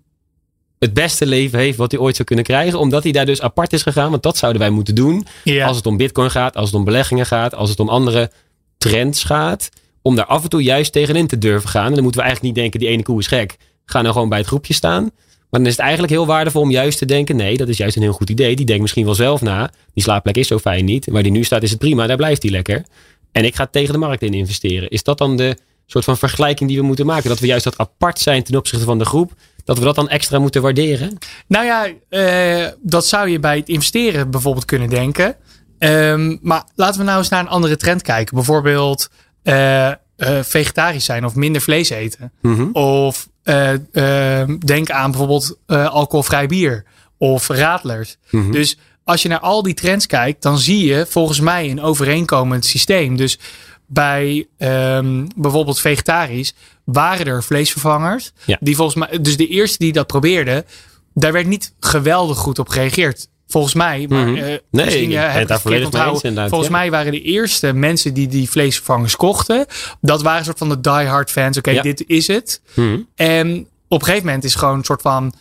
het 0.86 0.94
beste 0.94 1.26
leven 1.26 1.60
heeft 1.60 1.78
wat 1.78 1.92
hij 1.92 2.00
ooit 2.00 2.16
zou 2.16 2.28
kunnen 2.28 2.46
krijgen. 2.46 2.80
Omdat 2.80 3.04
hij 3.04 3.12
daar 3.12 3.26
dus 3.26 3.42
apart 3.42 3.74
is 3.74 3.82
gegaan. 3.82 4.10
Want 4.10 4.24
dat 4.24 4.38
zouden 4.38 4.62
wij 4.62 4.70
moeten 4.70 4.96
doen. 4.96 5.28
Ja. 5.44 5.68
Als 5.68 5.78
het 5.78 5.86
om 5.86 5.98
bitcoin 5.98 6.32
gaat, 6.32 6.56
als 6.56 6.66
het 6.66 6.76
om 6.76 6.84
beleggingen 6.84 7.26
gaat, 7.26 7.56
als 7.56 7.70
het 7.70 7.80
om 7.80 7.90
andere 7.90 8.32
trends 8.78 9.24
gaat. 9.24 9.70
Om 10.02 10.16
daar 10.16 10.26
af 10.26 10.44
en 10.44 10.50
toe 10.50 10.64
juist 10.64 10.92
tegenin 10.92 11.28
te 11.28 11.38
durven 11.38 11.70
gaan. 11.70 11.88
En 11.88 11.94
dan 11.94 12.04
moeten 12.04 12.22
we 12.22 12.28
eigenlijk 12.28 12.56
niet 12.56 12.64
denken, 12.64 12.80
die 12.80 12.90
ene 12.90 13.04
koe 13.04 13.20
is 13.20 13.28
gek. 13.28 13.58
Ga 13.86 14.02
nou 14.02 14.14
gewoon 14.14 14.30
bij 14.30 14.38
het 14.38 14.48
groepje 14.48 14.74
staan. 14.74 15.12
Maar 15.50 15.60
dan 15.60 15.66
is 15.66 15.76
het 15.76 15.86
eigenlijk 15.86 16.14
heel 16.14 16.26
waardevol 16.26 16.62
om 16.62 16.72
juist 16.72 16.98
te 16.98 17.06
denken, 17.06 17.36
nee, 17.36 17.58
dat 17.58 17.68
is 17.68 17.78
juist 17.78 17.96
een 17.96 18.02
heel 18.02 18.14
goed 18.14 18.30
idee. 18.30 18.56
Die 18.56 18.66
denkt 18.66 18.82
misschien 18.82 19.06
wel 19.06 19.16
zelf 19.16 19.42
na. 19.42 19.72
Die 19.94 20.04
slaapplek 20.04 20.38
is 20.38 20.48
zo 20.48 20.60
fijn 20.60 20.86
niet. 20.86 21.08
Waar 21.12 21.24
die 21.24 21.32
nu 21.32 21.44
staat 21.44 21.64
is 21.64 21.70
het 21.70 21.80
prima, 21.80 22.08
daar 22.08 22.18
blijft 22.18 22.42
hij 22.42 22.52
lekker. 22.52 22.86
En 23.32 23.46
ik 23.46 23.56
ga 23.56 23.66
tegen 23.66 23.94
de 23.94 24.00
markt 24.00 24.22
in 24.22 24.34
investeren. 24.34 24.90
Is 24.90 25.04
dat 25.04 25.18
dan 25.18 25.38
de 25.38 25.58
soort 25.86 26.04
van 26.04 26.18
vergelijking 26.18 26.70
die 26.70 26.80
we 26.80 26.86
moeten 26.86 27.06
maken? 27.06 27.30
Dat 27.30 27.40
we 27.40 27.48
juist 27.48 27.64
dat 27.64 27.78
apart 27.78 28.20
zijn 28.20 28.44
ten 28.44 28.56
opzichte 28.56 28.86
van 28.86 28.98
de 28.98 29.06
groep. 29.06 29.34
Dat 29.66 29.78
we 29.78 29.84
dat 29.84 29.96
dan 29.96 30.10
extra 30.10 30.40
moeten 30.40 30.62
waarderen? 30.62 31.18
Nou 31.48 31.66
ja, 31.66 31.88
eh, 32.10 32.72
dat 32.82 33.06
zou 33.06 33.30
je 33.30 33.40
bij 33.40 33.58
het 33.58 33.70
investeren 33.70 34.32
bijvoorbeeld 34.32 34.66
kunnen 34.66 34.90
denken. 34.90 35.36
Ehm, 35.78 36.38
maar 36.42 36.64
laten 36.76 37.00
we 37.00 37.06
nou 37.06 37.18
eens 37.18 37.30
naar 37.30 37.40
een 37.40 37.48
andere 37.48 37.76
trend 37.76 38.02
kijken. 38.02 38.36
Bijvoorbeeld 38.36 39.10
eh, 39.44 39.88
eh, 39.88 39.96
vegetarisch 40.42 41.06
zijn 41.06 41.26
of 41.26 41.36
minder 41.36 41.62
vlees 41.62 41.90
eten. 41.90 42.32
Mhm. 42.42 42.70
Of 42.72 43.30
eh, 43.44 43.74
ehm, 43.92 44.58
denk 44.58 44.90
aan 44.90 45.12
bijvoorbeeld 45.12 45.58
alcoholvrij 45.68 46.48
bier 46.48 46.84
of 47.18 47.48
radlers. 47.48 48.18
Mhm. 48.30 48.52
Dus 48.52 48.78
als 49.04 49.22
je 49.22 49.30
naar 49.30 49.40
al 49.40 49.64
die 49.64 49.74
trends 49.74 50.06
kijkt, 50.06 50.42
dan 50.42 50.58
zie 50.58 50.86
je 50.86 51.06
volgens 51.10 51.40
mij 51.40 51.70
een 51.70 51.82
overeenkomend 51.82 52.66
systeem. 52.66 53.18
Dus 53.18 53.40
bij 53.88 54.48
ehm, 54.58 55.26
bijvoorbeeld 55.36 55.80
vegetarisch 55.80 56.54
waren 56.84 57.26
er 57.26 57.44
vleesvervangers. 57.44 58.32
Ja. 58.46 58.58
Die 58.60 58.76
volgens 58.76 58.96
mij, 59.08 59.22
dus 59.22 59.38
de 59.38 59.48
eerste 59.48 59.78
die 59.78 59.94
dat 59.94 60.08
probeerden, 60.08 60.66
daar 61.14 61.32
werd 61.32 61.48
niet 61.48 61.74
geweldig 61.80 62.38
goed 62.38 62.60
op 62.60 62.70
gereageerd. 62.70 63.28
Volgens 63.48 63.74
mij, 63.74 64.06
maar 64.10 64.28
Mhm. 64.28 64.36
eh, 64.36 64.58
Nee, 64.72 65.18
eh, 65.18 65.34
heb 65.34 65.48
daar 65.48 65.60
volledig 65.60 65.92
mee 66.24 66.50
Volgens 66.50 66.70
ja. 66.70 66.76
mij 66.78 66.92
waren 66.92 67.12
de 67.12 67.22
eerste 67.22 67.74
mensen 67.74 68.14
die 68.14 68.28
die 68.28 68.50
vleesvervangers 68.50 69.16
kochten, 69.16 69.66
dat 70.02 70.22
waren 70.22 70.40
een 70.40 70.46
soort 70.46 70.58
van 70.58 70.70
de 70.70 70.82
diehard 70.82 71.32
fans. 71.32 71.58
Oké, 71.58 71.72
Ja. 71.72 71.82
dit 71.82 72.04
is 72.08 72.28
het. 72.28 72.62
Mhm. 72.74 73.00
En 73.16 73.68
op 73.88 74.00
een 74.00 74.06
gegeven 74.06 74.26
moment 74.26 74.44
is 74.44 74.56
gewoon 74.56 74.78
een 74.78 74.84
soort 74.84 75.02
van. 75.02 75.34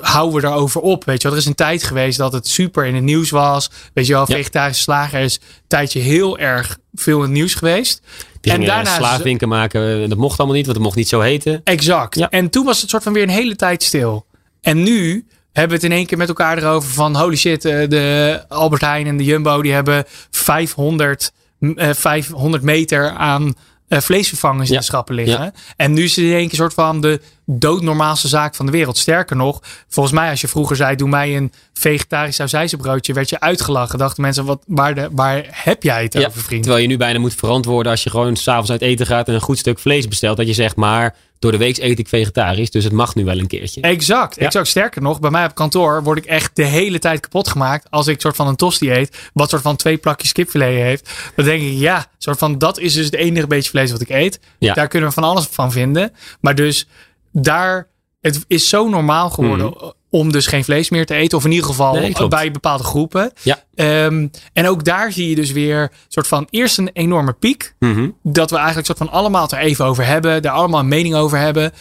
Houden 0.00 0.40
we 0.40 0.46
erover 0.46 0.80
op? 0.80 1.04
Weet 1.04 1.22
je 1.22 1.28
wel, 1.28 1.32
er 1.32 1.42
is 1.42 1.48
een 1.48 1.54
tijd 1.54 1.82
geweest 1.82 2.18
dat 2.18 2.32
het 2.32 2.48
super 2.48 2.84
in 2.84 2.94
het 2.94 3.04
nieuws 3.04 3.30
was. 3.30 3.70
Weet 3.94 4.06
je 4.06 4.12
wel, 4.12 4.26
vegetarische 4.26 4.82
slager 4.82 5.20
is 5.20 5.34
een 5.34 5.62
tijdje 5.66 6.00
heel 6.00 6.38
erg 6.38 6.78
veel 6.94 7.16
in 7.16 7.22
het 7.22 7.30
nieuws 7.30 7.54
geweest. 7.54 8.02
Die 8.40 8.52
en 8.52 8.64
daarna 8.64 8.94
slaafwinken 8.94 9.48
maken. 9.48 10.08
Dat 10.08 10.18
mocht 10.18 10.38
allemaal 10.38 10.56
niet, 10.56 10.66
want 10.66 10.76
het 10.76 10.86
mocht 10.86 10.96
niet 10.96 11.08
zo 11.08 11.20
heten. 11.20 11.60
Exact. 11.64 12.14
Ja. 12.14 12.30
En 12.30 12.50
toen 12.50 12.64
was 12.64 12.80
het 12.80 12.90
soort 12.90 13.02
van 13.02 13.12
weer 13.12 13.22
een 13.22 13.28
hele 13.28 13.56
tijd 13.56 13.82
stil. 13.82 14.26
En 14.60 14.82
nu 14.82 15.26
hebben 15.52 15.78
we 15.78 15.84
het 15.84 15.92
in 15.92 15.98
één 15.98 16.06
keer 16.06 16.18
met 16.18 16.28
elkaar 16.28 16.58
erover 16.58 16.90
van 16.90 17.16
holy 17.16 17.36
shit, 17.36 17.64
eh, 17.64 17.88
de 17.88 18.44
Albert 18.48 18.82
Heijn 18.82 19.06
en 19.06 19.16
de 19.16 19.24
Jumbo 19.24 19.62
die 19.62 19.72
hebben 19.72 20.04
500, 20.30 21.32
eh, 21.76 21.90
500 21.92 22.62
meter 22.62 23.10
aan 23.10 23.54
eh, 23.88 24.00
vleesvervangers 24.00 24.70
in 24.70 24.76
de 24.76 24.82
schappen 24.82 25.14
liggen. 25.14 25.52
En 25.76 25.92
nu 25.92 26.02
is 26.02 26.16
het 26.16 26.24
in 26.24 26.32
één 26.32 26.40
keer 26.40 26.50
een 26.50 26.56
soort 26.56 26.74
van 26.74 27.00
de 27.00 27.20
doodnormaalste 27.50 28.28
zaak 28.28 28.54
van 28.54 28.66
de 28.66 28.72
wereld. 28.72 28.98
Sterker 28.98 29.36
nog, 29.36 29.62
volgens 29.88 30.14
mij 30.14 30.30
als 30.30 30.40
je 30.40 30.48
vroeger 30.48 30.76
zei, 30.76 30.96
doe 30.96 31.08
mij 31.08 31.36
een 31.36 31.52
vegetarisch 31.72 32.34
sausijzenbroodje, 32.34 33.12
werd 33.12 33.28
je 33.28 33.40
uitgelachen. 33.40 33.98
Dachten 33.98 34.22
mensen, 34.22 34.44
wat, 34.44 34.62
waar, 34.66 34.94
de, 34.94 35.08
waar 35.12 35.46
heb 35.50 35.82
jij 35.82 36.02
het 36.02 36.16
over, 36.16 36.42
vriend? 36.42 36.62
Terwijl 36.62 36.82
je 36.82 36.88
nu 36.88 36.96
bijna 36.96 37.18
moet 37.18 37.34
verantwoorden 37.34 37.92
als 37.92 38.02
je 38.02 38.10
gewoon 38.10 38.36
s'avonds 38.36 38.70
uit 38.70 38.82
eten 38.82 39.06
gaat 39.06 39.28
en 39.28 39.34
een 39.34 39.40
goed 39.40 39.58
stuk 39.58 39.78
vlees 39.78 40.08
bestelt. 40.08 40.36
Dat 40.36 40.46
je 40.46 40.52
zegt, 40.52 40.76
maar 40.76 41.14
door 41.38 41.52
de 41.52 41.58
week 41.58 41.78
eet 41.78 41.98
ik 41.98 42.08
vegetarisch, 42.08 42.70
dus 42.70 42.84
het 42.84 42.92
mag 42.92 43.14
nu 43.14 43.24
wel 43.24 43.38
een 43.38 43.46
keertje. 43.46 43.80
Exact, 43.80 44.36
exact. 44.36 44.68
Sterker 44.68 45.02
nog, 45.02 45.20
bij 45.20 45.30
mij 45.30 45.44
op 45.44 45.54
kantoor 45.54 46.02
word 46.02 46.18
ik 46.18 46.24
echt 46.24 46.56
de 46.56 46.64
hele 46.64 46.98
tijd 46.98 47.20
kapot 47.20 47.48
gemaakt 47.48 47.90
als 47.90 48.06
ik 48.06 48.20
soort 48.20 48.36
van 48.36 48.46
een 48.46 48.56
tosti 48.56 48.92
eet, 48.92 49.30
wat 49.32 49.50
soort 49.50 49.62
van 49.62 49.76
twee 49.76 49.96
plakjes 49.96 50.32
kipfilet 50.32 50.68
heeft. 50.68 51.10
Dan 51.36 51.44
denk 51.44 51.62
ik, 51.62 51.72
ja, 51.72 52.06
soort 52.18 52.38
van 52.38 52.58
dat 52.58 52.78
is 52.78 52.92
dus 52.92 53.04
het 53.04 53.14
enige 53.14 53.46
beetje 53.46 53.70
vlees 53.70 53.90
wat 53.90 54.00
ik 54.00 54.08
eet. 54.08 54.40
Ja. 54.58 54.74
Daar 54.74 54.88
kunnen 54.88 55.08
we 55.08 55.14
van 55.14 55.24
alles 55.24 55.46
van 55.50 55.72
vinden. 55.72 56.12
Maar 56.40 56.54
dus 56.54 56.86
daar, 57.32 57.88
het 58.20 58.44
is 58.46 58.68
zo 58.68 58.88
normaal 58.88 59.30
geworden 59.30 59.94
om 60.10 60.32
dus 60.32 60.46
geen 60.46 60.64
vlees 60.64 60.90
meer 60.90 61.06
te 61.06 61.14
eten. 61.14 61.38
Of 61.38 61.44
in 61.44 61.50
ieder 61.50 61.66
geval 61.66 61.94
Nee, 61.94 62.28
bij 62.28 62.50
bepaalde 62.50 62.84
groepen. 62.84 63.32
Ja. 63.42 63.62
Ehm, 63.74 64.28
en 64.52 64.68
ook 64.68 64.84
daar 64.84 65.12
zie 65.12 65.28
je 65.28 65.34
dus 65.34 65.52
weer 65.52 65.92
soort 66.08 66.26
van 66.26 66.46
eerst 66.50 66.78
een 66.78 66.90
enorme 66.92 67.32
piek. 67.32 67.74
Mhm. 67.78 68.10
Dat 68.22 68.50
we 68.50 68.56
eigenlijk 68.56 68.86
soort 68.86 68.98
van 68.98 69.10
allemaal 69.10 69.42
het 69.42 69.52
er 69.52 69.58
even 69.58 69.84
over 69.84 70.06
hebben. 70.06 70.42
Daar 70.42 70.52
allemaal 70.52 70.80
een 70.80 70.88
mening 70.88 71.14
over 71.14 71.38
hebben. 71.38 71.72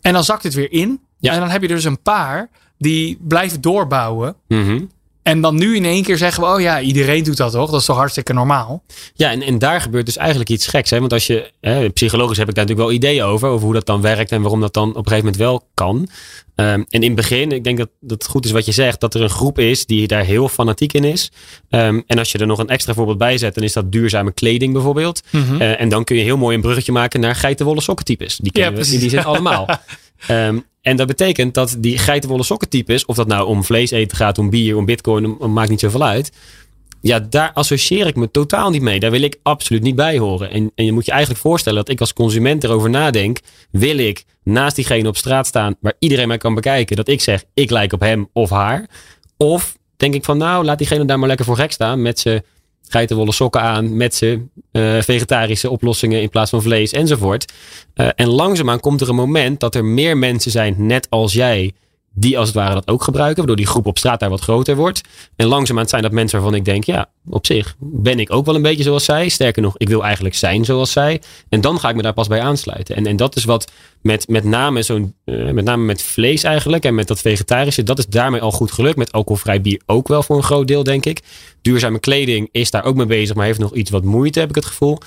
En 0.00 0.12
dan 0.12 0.24
zakt 0.24 0.42
het 0.42 0.54
weer 0.54 0.72
in. 0.72 1.00
Ja. 1.18 1.32
En 1.32 1.40
dan 1.40 1.50
heb 1.50 1.62
je 1.62 1.68
dus 1.68 1.84
een 1.84 2.02
paar 2.02 2.50
die 2.78 3.18
blijven 3.20 3.60
doorbouwen. 3.60 4.36
Mhm. 4.48 4.80
En 5.28 5.40
dan 5.40 5.54
nu 5.54 5.76
in 5.76 5.84
één 5.84 6.02
keer 6.02 6.16
zeggen 6.16 6.42
we, 6.42 6.48
oh 6.48 6.60
ja, 6.60 6.80
iedereen 6.80 7.24
doet 7.24 7.36
dat 7.36 7.52
toch? 7.52 7.70
Dat 7.70 7.80
is 7.80 7.86
toch 7.86 7.96
hartstikke 7.96 8.32
normaal? 8.32 8.82
Ja, 9.14 9.30
en, 9.30 9.42
en 9.42 9.58
daar 9.58 9.80
gebeurt 9.80 10.06
dus 10.06 10.16
eigenlijk 10.16 10.50
iets 10.50 10.66
geks. 10.66 10.90
Hè? 10.90 11.00
Want 11.00 11.12
als 11.12 11.26
je, 11.26 11.50
hè, 11.60 11.90
psychologisch 11.90 12.38
heb 12.38 12.48
ik 12.48 12.54
daar 12.54 12.64
natuurlijk 12.64 12.90
wel 12.90 12.98
ideeën 12.98 13.22
over, 13.24 13.48
over 13.48 13.64
hoe 13.64 13.74
dat 13.74 13.86
dan 13.86 14.00
werkt 14.00 14.32
en 14.32 14.40
waarom 14.42 14.60
dat 14.60 14.74
dan 14.74 14.88
op 14.88 14.96
een 14.96 15.08
gegeven 15.08 15.24
moment 15.24 15.36
wel 15.36 15.68
kan. 15.74 16.08
Ehm, 16.54 16.68
en 16.68 16.86
in 16.88 17.02
het 17.02 17.14
begin, 17.14 17.52
ik 17.52 17.64
denk 17.64 17.78
dat 17.78 17.88
dat 18.00 18.22
het 18.22 18.30
goed 18.30 18.44
is 18.44 18.50
wat 18.50 18.66
je 18.66 18.72
zegt, 18.72 19.00
dat 19.00 19.14
er 19.14 19.22
een 19.22 19.30
groep 19.30 19.58
is 19.58 19.86
die 19.86 20.06
daar 20.06 20.24
heel 20.24 20.48
fanatiek 20.48 20.92
in 20.92 21.04
is. 21.04 21.30
Ehm, 21.68 22.00
en 22.06 22.18
als 22.18 22.32
je 22.32 22.38
er 22.38 22.46
nog 22.46 22.58
een 22.58 22.68
extra 22.68 22.94
voorbeeld 22.94 23.18
bij 23.18 23.38
zet, 23.38 23.54
dan 23.54 23.64
is 23.64 23.72
dat 23.72 23.92
duurzame 23.92 24.32
kleding 24.32 24.72
bijvoorbeeld. 24.72 25.22
Eh, 25.58 25.80
en 25.80 25.88
dan 25.88 26.04
kun 26.04 26.16
je 26.16 26.22
heel 26.22 26.36
mooi 26.36 26.54
een 26.54 26.62
bruggetje 26.62 26.92
maken 26.92 27.20
naar 27.20 27.34
geitenwolle 27.34 27.80
sokkentypes. 27.80 28.36
Die 28.36 28.52
kennen 28.52 28.84
we 28.84 28.98
die 28.98 29.10
zin 29.10 29.24
allemaal. 29.24 29.68
Ehm, 30.26 30.58
en 30.88 30.96
dat 30.96 31.06
betekent 31.06 31.54
dat 31.54 31.76
die 31.78 31.98
geitenwolle 31.98 32.42
sokkentypes, 32.42 33.04
of 33.04 33.16
dat 33.16 33.26
nou 33.26 33.46
om 33.46 33.64
vlees 33.64 33.90
eten 33.90 34.16
gaat, 34.16 34.38
om 34.38 34.50
bier, 34.50 34.76
om 34.76 34.84
bitcoin, 34.84 35.36
maakt 35.52 35.70
niet 35.70 35.80
zoveel 35.80 36.04
uit. 36.04 36.32
Ja, 37.00 37.20
daar 37.20 37.52
associeer 37.52 38.06
ik 38.06 38.16
me 38.16 38.30
totaal 38.30 38.70
niet 38.70 38.82
mee. 38.82 39.00
Daar 39.00 39.10
wil 39.10 39.22
ik 39.22 39.38
absoluut 39.42 39.82
niet 39.82 39.94
bij 39.94 40.18
horen. 40.18 40.50
En, 40.50 40.72
en 40.74 40.84
je 40.84 40.92
moet 40.92 41.04
je 41.04 41.10
eigenlijk 41.10 41.40
voorstellen 41.40 41.78
dat 41.78 41.88
ik 41.88 42.00
als 42.00 42.12
consument 42.12 42.64
erover 42.64 42.90
nadenk. 42.90 43.38
Wil 43.70 43.98
ik 43.98 44.24
naast 44.42 44.76
diegene 44.76 45.08
op 45.08 45.16
straat 45.16 45.46
staan 45.46 45.74
waar 45.80 45.94
iedereen 45.98 46.28
mij 46.28 46.38
kan 46.38 46.54
bekijken. 46.54 46.96
Dat 46.96 47.08
ik 47.08 47.20
zeg, 47.20 47.44
ik 47.54 47.70
lijk 47.70 47.92
op 47.92 48.00
hem 48.00 48.28
of 48.32 48.50
haar. 48.50 48.88
Of 49.36 49.76
denk 49.96 50.14
ik 50.14 50.24
van, 50.24 50.38
nou, 50.38 50.64
laat 50.64 50.78
diegene 50.78 51.04
daar 51.04 51.18
maar 51.18 51.28
lekker 51.28 51.46
voor 51.46 51.56
gek 51.56 51.72
staan. 51.72 52.02
Met 52.02 52.18
zijn 52.18 52.42
geitenwolle 52.88 53.32
sokken 53.32 53.60
aan. 53.60 53.96
Met 53.96 54.14
zijn 54.14 54.50
eh, 54.70 55.00
vegetarische 55.00 55.70
oplossingen 55.70 56.20
in 56.22 56.28
plaats 56.28 56.50
van 56.50 56.62
vlees 56.62 56.92
enzovoort. 56.92 57.52
Eh, 57.94 58.08
en 58.14 58.28
langzaamaan 58.28 58.80
komt 58.80 59.00
er 59.00 59.08
een 59.08 59.14
moment 59.14 59.60
dat 59.60 59.74
er 59.74 59.84
meer 59.84 60.16
mensen 60.16 60.50
zijn, 60.50 60.74
net 60.86 61.10
als 61.10 61.32
jij, 61.32 61.72
die 62.18 62.38
als 62.38 62.46
het 62.46 62.56
ware 62.56 62.74
dat 62.74 62.88
ook 62.88 63.02
gebruiken, 63.02 63.36
waardoor 63.36 63.56
die 63.56 63.66
groep 63.66 63.86
op 63.86 63.98
straat 63.98 64.20
daar 64.20 64.30
wat 64.30 64.40
groter 64.40 64.76
wordt. 64.76 65.00
En 65.36 65.46
langzaamaan 65.46 65.88
zijn 65.88 66.02
dat 66.02 66.12
mensen 66.12 66.40
waarvan 66.40 66.58
ik 66.58 66.64
denk, 66.64 66.84
ja, 66.84 67.10
op 67.28 67.46
zich 67.46 67.76
ben 67.78 68.18
ik 68.18 68.32
ook 68.32 68.46
wel 68.46 68.54
een 68.54 68.62
beetje 68.62 68.82
zoals 68.82 69.04
zij. 69.04 69.28
Sterker 69.28 69.62
nog, 69.62 69.74
ik 69.76 69.88
wil 69.88 70.04
eigenlijk 70.04 70.34
zijn 70.34 70.64
zoals 70.64 70.92
zij. 70.92 71.22
En 71.48 71.60
dan 71.60 71.80
ga 71.80 71.88
ik 71.88 71.96
me 71.96 72.02
daar 72.02 72.12
pas 72.12 72.28
bij 72.28 72.40
aansluiten. 72.40 72.96
En, 72.96 73.06
en 73.06 73.16
dat 73.16 73.36
is 73.36 73.44
wat 73.44 73.72
met, 74.02 74.28
met 74.28 74.44
name 74.44 74.82
zo'n, 74.82 75.14
eh, 75.24 75.50
met 75.50 75.64
name 75.64 75.84
met 75.84 76.02
vlees 76.02 76.42
eigenlijk 76.42 76.84
en 76.84 76.94
met 76.94 77.08
dat 77.08 77.20
vegetarische, 77.20 77.82
dat 77.82 77.98
is 77.98 78.06
daarmee 78.06 78.40
al 78.40 78.52
goed 78.52 78.72
gelukt. 78.72 78.96
Met 78.96 79.12
alcoholvrij 79.12 79.60
bier 79.60 79.80
ook 79.86 80.08
wel 80.08 80.22
voor 80.22 80.36
een 80.36 80.42
groot 80.42 80.68
deel, 80.68 80.82
denk 80.82 81.06
ik. 81.06 81.20
Duurzame 81.62 81.98
kleding 81.98 82.48
is 82.52 82.70
daar 82.70 82.84
ook 82.84 82.96
mee 82.96 83.06
bezig, 83.06 83.36
maar 83.36 83.46
heeft 83.46 83.58
nog 83.58 83.74
iets 83.74 83.90
wat 83.90 84.04
moeite, 84.04 84.40
heb 84.40 84.48
ik 84.48 84.54
het 84.54 84.66
gevoel. 84.66 84.98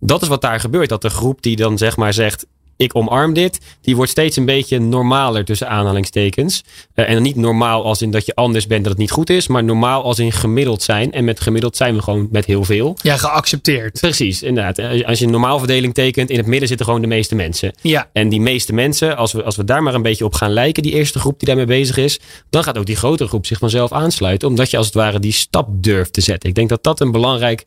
Dat 0.00 0.22
is 0.22 0.28
wat 0.28 0.40
daar 0.40 0.60
gebeurt. 0.60 0.88
Dat 0.88 1.02
de 1.02 1.10
groep 1.10 1.42
die 1.42 1.56
dan 1.56 1.78
zeg 1.78 1.96
maar 1.96 2.12
zegt, 2.12 2.46
ik 2.82 2.96
omarm 2.96 3.32
dit, 3.34 3.58
die 3.80 3.96
wordt 3.96 4.10
steeds 4.10 4.36
een 4.36 4.44
beetje 4.44 4.78
normaler 4.78 5.44
tussen 5.44 5.68
aanhalingstekens. 5.68 6.62
Eh, 6.94 7.08
en 7.08 7.14
dan 7.14 7.22
niet 7.22 7.36
normaal 7.36 7.84
als 7.84 8.02
in 8.02 8.10
dat 8.10 8.26
je 8.26 8.34
anders 8.34 8.66
bent 8.66 8.82
dat 8.82 8.92
het 8.92 9.00
niet 9.00 9.10
goed 9.10 9.30
is, 9.30 9.46
maar 9.46 9.64
normaal 9.64 10.02
als 10.02 10.18
in 10.18 10.32
gemiddeld 10.32 10.82
zijn. 10.82 11.12
En 11.12 11.24
met 11.24 11.40
gemiddeld 11.40 11.76
zijn 11.76 11.94
we 11.94 12.02
gewoon 12.02 12.28
met 12.30 12.44
heel 12.44 12.64
veel. 12.64 12.96
Ja, 13.02 13.16
geaccepteerd. 13.16 14.00
Precies, 14.00 14.42
inderdaad. 14.42 14.78
Eh, 14.78 15.06
Als 15.06 15.18
je 15.18 15.24
een 15.24 15.30
normaalverdeling 15.30 15.94
tekent, 15.94 16.30
in 16.30 16.36
het 16.36 16.46
midden 16.46 16.68
zitten 16.68 16.86
gewoon 16.86 17.00
de 17.00 17.06
meeste 17.06 17.34
mensen. 17.34 17.74
Ja, 17.80 18.08
En 18.12 18.28
die 18.28 18.40
meeste 18.40 18.72
mensen, 18.72 19.16
als 19.16 19.32
we, 19.32 19.42
als 19.42 19.56
we 19.56 19.64
daar 19.64 19.82
maar 19.82 19.94
een 19.94 20.02
beetje 20.02 20.24
op 20.24 20.34
gaan 20.34 20.50
lijken, 20.52 20.82
die 20.82 20.92
eerste 20.92 21.18
groep 21.18 21.38
die 21.38 21.48
daarmee 21.48 21.66
bezig 21.66 21.96
is, 21.96 22.20
dan 22.50 22.62
gaat 22.64 22.78
ook 22.78 22.86
die 22.86 22.96
grotere 22.96 23.28
groep 23.28 23.46
zich 23.46 23.58
vanzelf 23.58 23.92
aansluiten. 23.92 24.48
Omdat 24.48 24.70
je 24.70 24.76
als 24.76 24.86
het 24.86 24.94
ware 24.94 25.18
die 25.18 25.32
stap 25.32 25.68
durft 25.70 26.12
te 26.12 26.20
zetten. 26.20 26.48
Ik 26.48 26.54
denk 26.54 26.68
dat 26.68 26.82
dat 26.82 27.00
een 27.00 27.10
belangrijk, 27.12 27.64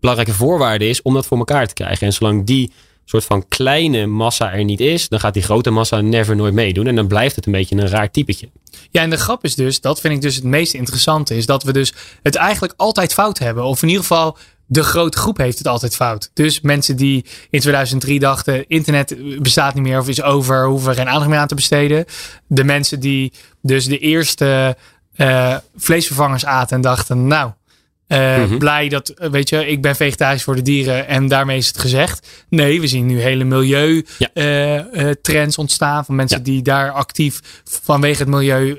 belangrijke 0.00 0.34
voorwaarde 0.34 0.88
is 0.88 1.02
om 1.02 1.14
dat 1.14 1.26
voor 1.26 1.38
elkaar 1.38 1.66
te 1.66 1.74
krijgen. 1.74 2.06
En 2.06 2.12
zolang 2.12 2.46
die 2.46 2.72
soort 3.10 3.24
van 3.24 3.48
kleine 3.48 4.06
massa 4.06 4.52
er 4.52 4.64
niet 4.64 4.80
is, 4.80 5.08
dan 5.08 5.20
gaat 5.20 5.34
die 5.34 5.42
grote 5.42 5.70
massa 5.70 6.00
never 6.00 6.36
nooit 6.36 6.54
meedoen. 6.54 6.86
En 6.86 6.94
dan 6.94 7.06
blijft 7.06 7.36
het 7.36 7.46
een 7.46 7.52
beetje 7.52 7.76
een 7.76 7.88
raar 7.88 8.10
typetje. 8.10 8.50
Ja, 8.90 9.02
en 9.02 9.10
de 9.10 9.16
grap 9.16 9.44
is 9.44 9.54
dus, 9.54 9.80
dat 9.80 10.00
vind 10.00 10.14
ik 10.14 10.20
dus 10.20 10.34
het 10.34 10.44
meest 10.44 10.74
interessante, 10.74 11.36
is 11.36 11.46
dat 11.46 11.62
we 11.62 11.72
dus 11.72 11.92
het 12.22 12.34
eigenlijk 12.34 12.74
altijd 12.76 13.12
fout 13.12 13.38
hebben. 13.38 13.64
Of 13.64 13.82
in 13.82 13.88
ieder 13.88 14.02
geval, 14.02 14.36
de 14.66 14.82
grote 14.82 15.18
groep 15.18 15.36
heeft 15.36 15.58
het 15.58 15.66
altijd 15.66 15.96
fout. 15.96 16.30
Dus 16.34 16.60
mensen 16.60 16.96
die 16.96 17.24
in 17.50 17.60
2003 17.60 18.18
dachten, 18.18 18.68
internet 18.68 19.16
bestaat 19.42 19.74
niet 19.74 19.82
meer 19.82 19.98
of 19.98 20.08
is 20.08 20.22
over, 20.22 20.66
hoeven 20.66 20.88
we 20.88 20.94
geen 20.94 21.08
aandacht 21.08 21.28
meer 21.28 21.38
aan 21.38 21.48
te 21.48 21.54
besteden. 21.54 22.04
De 22.46 22.64
mensen 22.64 23.00
die 23.00 23.32
dus 23.62 23.84
de 23.84 23.98
eerste 23.98 24.76
eh, 25.14 25.56
vleesvervangers 25.76 26.44
aten 26.44 26.76
en 26.76 26.82
dachten, 26.82 27.26
nou, 27.26 27.50
eh, 28.10 28.36
Mhm. 28.42 28.58
blij 28.58 28.88
dat, 28.88 29.08
eh, 29.08 29.30
weet 29.30 29.48
je, 29.48 29.66
ik 29.66 29.82
ben 29.82 29.96
vegetarisch 29.96 30.42
voor 30.42 30.54
de 30.56 30.62
dieren 30.62 31.06
en 31.08 31.28
daarmee 31.28 31.56
is 31.56 31.66
het 31.66 31.78
gezegd. 31.78 32.28
Nee, 32.48 32.80
we 32.80 32.86
zien 32.86 33.06
nu 33.06 33.20
hele 33.20 33.44
milieu 33.44 34.04
Ja. 34.18 34.28
eh, 34.32 35.10
trends 35.22 35.58
ontstaan 35.58 36.04
van 36.04 36.14
mensen 36.14 36.38
Ja. 36.38 36.44
die 36.44 36.62
daar 36.62 36.90
actief 36.90 37.40
vanwege 37.64 38.18
het 38.22 38.28
milieu 38.28 38.78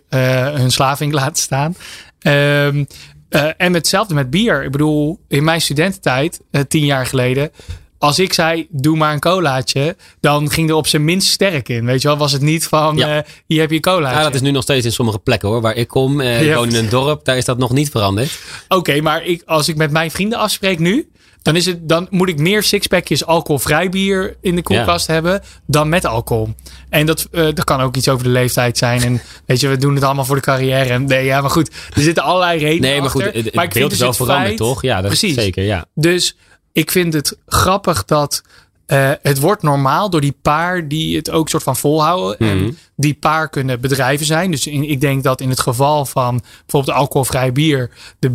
hun 0.55 0.71
slaving 0.71 1.13
laten 1.21 1.41
staan. 1.43 1.75
Ehm, 2.19 2.83
eh, 3.29 3.49
en 3.57 3.73
hetzelfde 3.73 4.13
met 4.13 4.29
bier. 4.29 4.63
Ik 4.63 4.71
bedoel, 4.71 5.19
in 5.27 5.43
mijn 5.43 5.61
studententijd, 5.61 6.39
eh, 6.51 6.61
tien 6.61 6.85
jaar 6.85 7.05
geleden, 7.05 7.51
als 8.01 8.19
ik 8.19 8.33
zei, 8.33 8.67
doe 8.69 8.97
maar 8.97 9.13
een 9.13 9.19
colaatje, 9.19 9.95
dan 10.19 10.51
ging 10.51 10.69
er 10.69 10.75
op 10.75 10.87
zijn 10.87 11.03
minst 11.05 11.27
sterk 11.31 11.69
in. 11.69 11.85
Weet 11.85 12.01
je 12.01 12.07
wel, 12.07 12.17
was 12.17 12.31
het 12.31 12.41
niet 12.41 12.67
van, 12.67 12.97
Ja. 12.97 13.17
eh, 13.17 13.23
hier 13.45 13.59
heb 13.59 13.69
je 13.69 13.75
een 13.75 13.81
colaatje. 13.81 14.17
Ja, 14.17 14.23
dat 14.23 14.33
is 14.33 14.41
nu 14.41 14.51
nog 14.51 14.63
steeds 14.63 14.85
in 14.85 14.91
sommige 14.91 15.19
plekken 15.19 15.49
hoor. 15.49 15.61
Waar 15.61 15.75
ik 15.75 15.87
kom, 15.87 16.21
eh, 16.21 16.47
ik 16.49 16.55
woon 16.55 16.69
in 16.69 16.75
een 16.75 16.89
dorp, 16.89 17.25
daar 17.25 17.37
is 17.37 17.45
dat 17.45 17.57
nog 17.57 17.71
niet 17.71 17.89
veranderd. 17.89 18.39
Oké, 18.67 19.01
maar 19.01 19.25
ik, 19.25 19.43
als 19.45 19.67
ik 19.67 19.75
met 19.75 19.91
mijn 19.91 20.11
vrienden 20.11 20.39
afspreek 20.39 20.79
nu, 20.79 21.09
dan, 21.41 21.55
is 21.55 21.65
het, 21.65 21.89
dan 21.89 22.07
moet 22.09 22.29
ik 22.29 22.37
meer 22.39 22.63
sixpackjes 22.63 23.25
alcoholvrij 23.25 23.89
bier 23.89 24.37
in 24.41 24.55
de 24.55 24.61
koelkast 24.61 25.07
hebben 25.07 25.41
dan 25.67 25.89
met 25.89 26.05
alcohol. 26.05 26.49
En 26.89 27.05
dat, 27.05 27.27
eh, 27.31 27.43
dat 27.43 27.63
kan 27.63 27.81
ook 27.81 27.95
iets 27.95 28.09
over 28.09 28.23
de 28.23 28.29
leeftijd 28.29 28.77
zijn. 28.77 29.01
En 29.01 29.21
weet 29.45 29.59
je, 29.59 29.67
we 29.67 29.77
doen 29.77 29.95
het 29.95 30.03
allemaal 30.03 30.25
voor 30.25 30.35
de 30.35 30.41
carrière. 30.41 30.89
En 30.89 31.05
nee, 31.05 31.25
ja, 31.25 31.41
maar 31.41 31.49
goed, 31.49 31.71
er 31.95 32.01
zitten 32.01 32.23
allerlei 32.23 32.59
redenen 32.59 32.89
Nee, 32.89 32.99
maar 33.01 33.09
goed, 33.09 33.23
achter. 33.25 33.43
het, 33.43 33.53
maar 33.55 33.63
ik 33.63 33.73
beeld 33.73 33.91
vind 33.91 34.01
is 34.01 34.07
dus 34.07 34.17
wel 34.17 34.27
veranderd, 34.27 34.57
toch? 34.57 34.81
Ja, 34.81 34.95
dat 35.01 35.07
Precies. 35.07 35.33
zeker, 35.35 35.63
ja. 35.63 35.85
Dus 35.95 36.35
ik 36.71 36.91
vind 36.91 37.13
het 37.13 37.37
grappig 37.45 38.05
dat 38.05 38.41
eh, 38.85 39.11
het 39.21 39.39
wordt 39.39 39.63
normaal 39.63 40.09
door 40.09 40.21
die 40.21 40.35
paar 40.41 40.87
die 40.87 41.15
het 41.17 41.29
ook 41.29 41.49
soort 41.49 41.63
van 41.63 41.75
volhouden. 41.75 42.35
Mhm. 42.39 42.49
En 42.49 42.77
die 42.95 43.13
paar 43.13 43.49
kunnen 43.49 43.81
bedrijven 43.81 44.25
zijn. 44.25 44.51
Dus 44.51 44.67
in, 44.67 44.89
ik 44.89 45.01
denk 45.01 45.23
dat 45.23 45.41
in 45.41 45.49
het 45.49 45.59
geval 45.59 46.05
van 46.05 46.41
bijvoorbeeld 46.65 46.97
alcoholvrij 46.97 47.51
bier, 47.51 47.91
de 48.19 48.29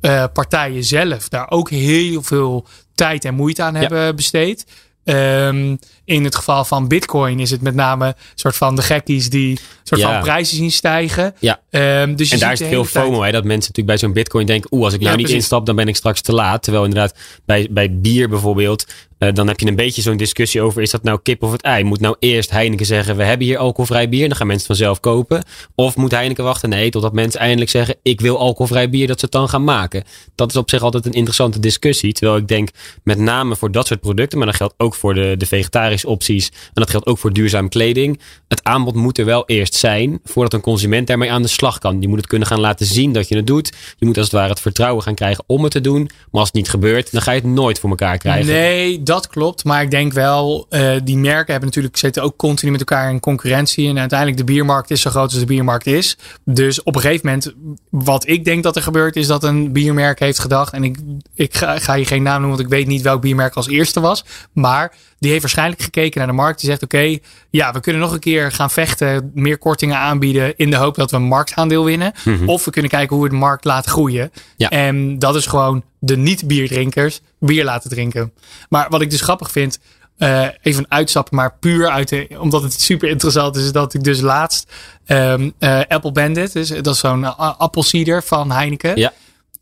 bierpartijen 0.00 0.84
zelf 0.84 1.28
daar 1.28 1.50
ook 1.50 1.70
heel 1.70 2.22
veel 2.22 2.66
tijd 2.94 3.24
en 3.24 3.34
moeite 3.34 3.62
aan 3.62 3.74
hebben 3.74 4.16
besteed. 4.16 4.66
Ehm, 5.08 5.76
in 6.04 6.24
het 6.24 6.34
geval 6.34 6.64
van 6.64 6.88
Bitcoin 6.88 7.40
is 7.40 7.50
het 7.50 7.60
met 7.62 7.74
name 7.74 8.06
een 8.06 8.14
soort 8.34 8.56
van 8.56 8.76
de 8.76 8.82
gekkies 8.82 9.30
die 9.30 9.58
soort 9.82 10.00
Ja. 10.00 10.12
van 10.12 10.20
prijzen 10.22 10.56
zien 10.56 10.70
stijgen. 10.70 11.34
Ja. 11.38 11.60
Ehm, 11.70 12.14
dus 12.14 12.28
je 12.28 12.34
En 12.34 12.40
daar 12.40 12.52
is 12.52 12.58
hele 12.60 12.76
tijd- 12.76 13.04
FOMO, 13.04 13.22
hè, 13.22 13.30
dat 13.32 13.44
mensen 13.44 13.58
natuurlijk 13.70 13.86
bij 13.86 13.98
zo'n 13.98 14.12
bitcoin 14.12 14.46
denken, 14.46 14.72
oeh, 14.72 14.84
als 14.84 14.92
ik 14.94 15.00
nou 15.00 15.10
Ja, 15.10 15.16
niet 15.16 15.26
precies. 15.26 15.42
instap, 15.42 15.66
dan 15.66 15.76
ben 15.76 15.88
ik 15.88 15.96
straks 15.96 16.20
te 16.20 16.32
laat. 16.32 16.62
Terwijl 16.62 16.84
inderdaad 16.84 17.14
bij, 17.44 17.68
bij 17.70 17.92
bier 18.00 18.28
bijvoorbeeld, 18.28 18.84
eh, 19.18 19.32
dan 19.32 19.48
heb 19.48 19.60
je 19.60 19.66
een 19.66 19.76
beetje 19.76 20.02
zo'n 20.02 20.16
discussie 20.16 20.62
over, 20.62 20.82
is 20.82 20.90
dat 20.90 21.02
nou 21.02 21.18
kip 21.22 21.42
of 21.42 21.52
het 21.52 21.62
ei? 21.62 21.84
Moet 21.84 22.00
nou 22.00 22.16
eerst 22.18 22.50
Heineken 22.50 22.86
zeggen, 22.86 23.16
we 23.16 23.24
hebben 23.24 23.46
hier 23.46 23.58
alcoholvrij 23.58 24.08
bier, 24.08 24.28
dan 24.28 24.36
gaan 24.36 24.46
mensen 24.46 24.66
vanzelf 24.66 25.00
kopen. 25.00 25.44
Of 25.74 25.96
moet 25.96 26.10
Heineken 26.10 26.44
wachten? 26.44 26.68
Nee, 26.68 26.90
totdat 26.90 27.12
mensen 27.12 27.40
eindelijk 27.40 27.70
zeggen, 27.70 27.96
ik 28.02 28.20
wil 28.20 28.38
alcoholvrij 28.38 28.90
bier, 28.90 29.06
dat 29.06 29.18
ze 29.18 29.24
het 29.24 29.34
dan 29.34 29.48
gaan 29.48 29.64
maken. 29.64 30.04
Dat 30.34 30.50
is 30.50 30.56
op 30.56 30.70
zich 30.70 30.82
altijd 30.82 31.06
een 31.06 31.12
interessante 31.12 31.60
discussie. 31.60 32.12
Terwijl 32.12 32.38
ik 32.38 32.48
denk, 32.48 32.68
met 33.02 33.18
name 33.18 33.56
voor 33.56 33.72
dat 33.72 33.86
soort 33.86 34.00
producten, 34.00 34.38
maar 34.38 34.46
dat 34.46 34.56
geldt 34.56 34.74
ook 34.76 34.94
voor 34.94 35.14
de, 35.14 35.34
de 35.38 35.46
vegetarische 35.46 36.08
opties, 36.08 36.48
en 36.48 36.70
dat 36.72 36.90
geldt 36.90 37.06
ook 37.06 37.18
voor 37.18 37.32
duurzame 37.32 37.68
kleding. 37.68 38.20
Het 38.48 38.64
aanbod 38.64 38.94
moet 38.94 39.18
er 39.18 39.24
wel 39.24 39.46
eerst 39.46 39.74
zijn 39.74 40.20
voordat 40.24 40.52
een 40.52 40.60
consument 40.60 41.06
daarmee 41.06 41.30
aan 41.32 41.42
de 41.42 41.48
slag 41.48 41.78
kan. 41.78 42.00
Je 42.00 42.08
moet 42.08 42.18
het 42.18 42.26
kunnen 42.26 42.48
gaan 42.48 42.60
laten 42.60 42.86
zien 42.86 43.12
dat 43.12 43.28
je 43.28 43.36
het 43.36 43.46
doet. 43.46 43.72
Je 43.98 44.06
moet 44.06 44.16
als 44.16 44.26
het 44.26 44.34
ware 44.34 44.48
het 44.48 44.60
vertrouwen 44.60 45.02
gaan 45.02 45.14
krijgen 45.14 45.44
om 45.46 45.62
het 45.62 45.72
te 45.72 45.80
doen. 45.80 46.02
Maar 46.02 46.40
als 46.40 46.48
het 46.48 46.56
niet 46.56 46.68
gebeurt, 46.68 47.12
dan 47.12 47.22
ga 47.22 47.32
je 47.32 47.40
het 47.40 47.50
nooit 47.50 47.78
voor 47.78 47.90
elkaar 47.90 48.18
krijgen. 48.18 48.52
Nee, 48.52 49.02
dat 49.08 49.28
klopt. 49.28 49.64
Maar 49.64 49.82
ik 49.82 49.90
denk 49.90 50.12
wel, 50.12 50.66
uh, 50.70 50.96
die 51.04 51.16
merken 51.16 51.50
hebben 51.50 51.68
natuurlijk 51.68 51.96
zitten 51.96 52.22
ook 52.22 52.36
continu 52.36 52.70
met 52.70 52.80
elkaar 52.80 53.10
in 53.10 53.20
concurrentie. 53.20 53.88
En 53.88 53.98
uiteindelijk 53.98 54.38
de 54.38 54.44
biermarkt 54.44 54.90
is 54.90 55.00
zo 55.00 55.10
groot 55.10 55.30
als 55.30 55.38
de 55.38 55.46
biermarkt 55.46 55.86
is. 55.86 56.16
Dus 56.44 56.82
op 56.82 56.94
een 56.94 57.00
gegeven 57.00 57.26
moment, 57.26 57.54
wat 57.90 58.28
ik 58.28 58.44
denk 58.44 58.62
dat 58.62 58.76
er 58.76 58.82
gebeurt, 58.82 59.16
is 59.16 59.26
dat 59.26 59.44
een 59.44 59.72
biermerk 59.72 60.18
heeft 60.18 60.38
gedacht. 60.38 60.72
En 60.72 60.84
ik, 60.84 60.98
ik 61.34 61.56
ga, 61.56 61.78
ga 61.78 61.94
je 61.94 62.04
geen 62.04 62.22
naam 62.22 62.40
noemen, 62.40 62.56
want 62.56 62.70
ik 62.70 62.76
weet 62.76 62.86
niet 62.86 63.02
welk 63.02 63.20
biermerk 63.20 63.54
als 63.54 63.68
eerste 63.68 64.00
was. 64.00 64.24
Maar 64.52 64.92
die 65.18 65.30
heeft 65.30 65.42
waarschijnlijk 65.42 65.82
gekeken 65.82 66.18
naar 66.18 66.26
de 66.26 66.34
markt. 66.34 66.60
Die 66.60 66.68
zegt: 66.70 66.82
Oké, 66.82 67.18
ja, 67.50 67.72
we 67.72 67.80
kunnen 67.80 68.02
nog 68.02 68.12
een 68.12 68.18
keer 68.18 68.52
gaan 68.52 68.70
vechten, 68.70 69.30
meer 69.34 69.58
kortingen 69.58 69.96
aanbieden. 69.98 70.56
in 70.56 70.70
de 70.70 70.76
hoop 70.76 70.94
dat 70.94 71.10
we 71.10 71.16
een 71.16 71.22
marktaandeel 71.22 71.84
winnen. 71.84 72.12
Mhm. 72.24 72.48
Of 72.48 72.64
we 72.64 72.70
kunnen 72.70 72.90
kijken 72.90 73.16
hoe 73.16 73.24
we 73.24 73.30
de 73.30 73.36
markt 73.36 73.64
laten 73.64 73.90
groeien. 73.90 74.32
Ja. 74.56 74.68
En 74.68 75.18
dat 75.18 75.34
is 75.34 75.46
gewoon 75.46 75.82
de 75.98 76.16
niet-bierdrinkers 76.16 77.20
bier 77.40 77.64
laten 77.64 77.90
drinken. 77.90 78.32
Maar 78.68 78.86
wat 78.88 79.00
ik 79.00 79.10
dus 79.10 79.20
grappig 79.20 79.50
vind. 79.50 79.78
eh, 80.18 80.46
even 80.62 80.82
een 80.82 80.90
uitstap, 80.90 81.30
maar 81.30 81.54
puur 81.60 81.88
uit 81.88 82.08
de, 82.08 82.28
omdat 82.38 82.62
het 82.62 82.80
super 82.80 83.08
interessant 83.08 83.56
is, 83.56 83.72
dat 83.72 83.94
ik 83.94 84.02
dus 84.04 84.20
laatst 84.20 84.72
ehm, 85.04 85.50
eh, 85.58 85.80
Apple 85.88 86.12
Bandit, 86.12 86.52
dus, 86.52 86.68
dat 86.68 86.86
is 86.94 86.98
zo'n 87.00 87.20
uh, 87.20 87.54
appelsieder 87.58 88.22
van 88.22 88.50
Heineken. 88.50 88.96
Ja. 88.96 89.12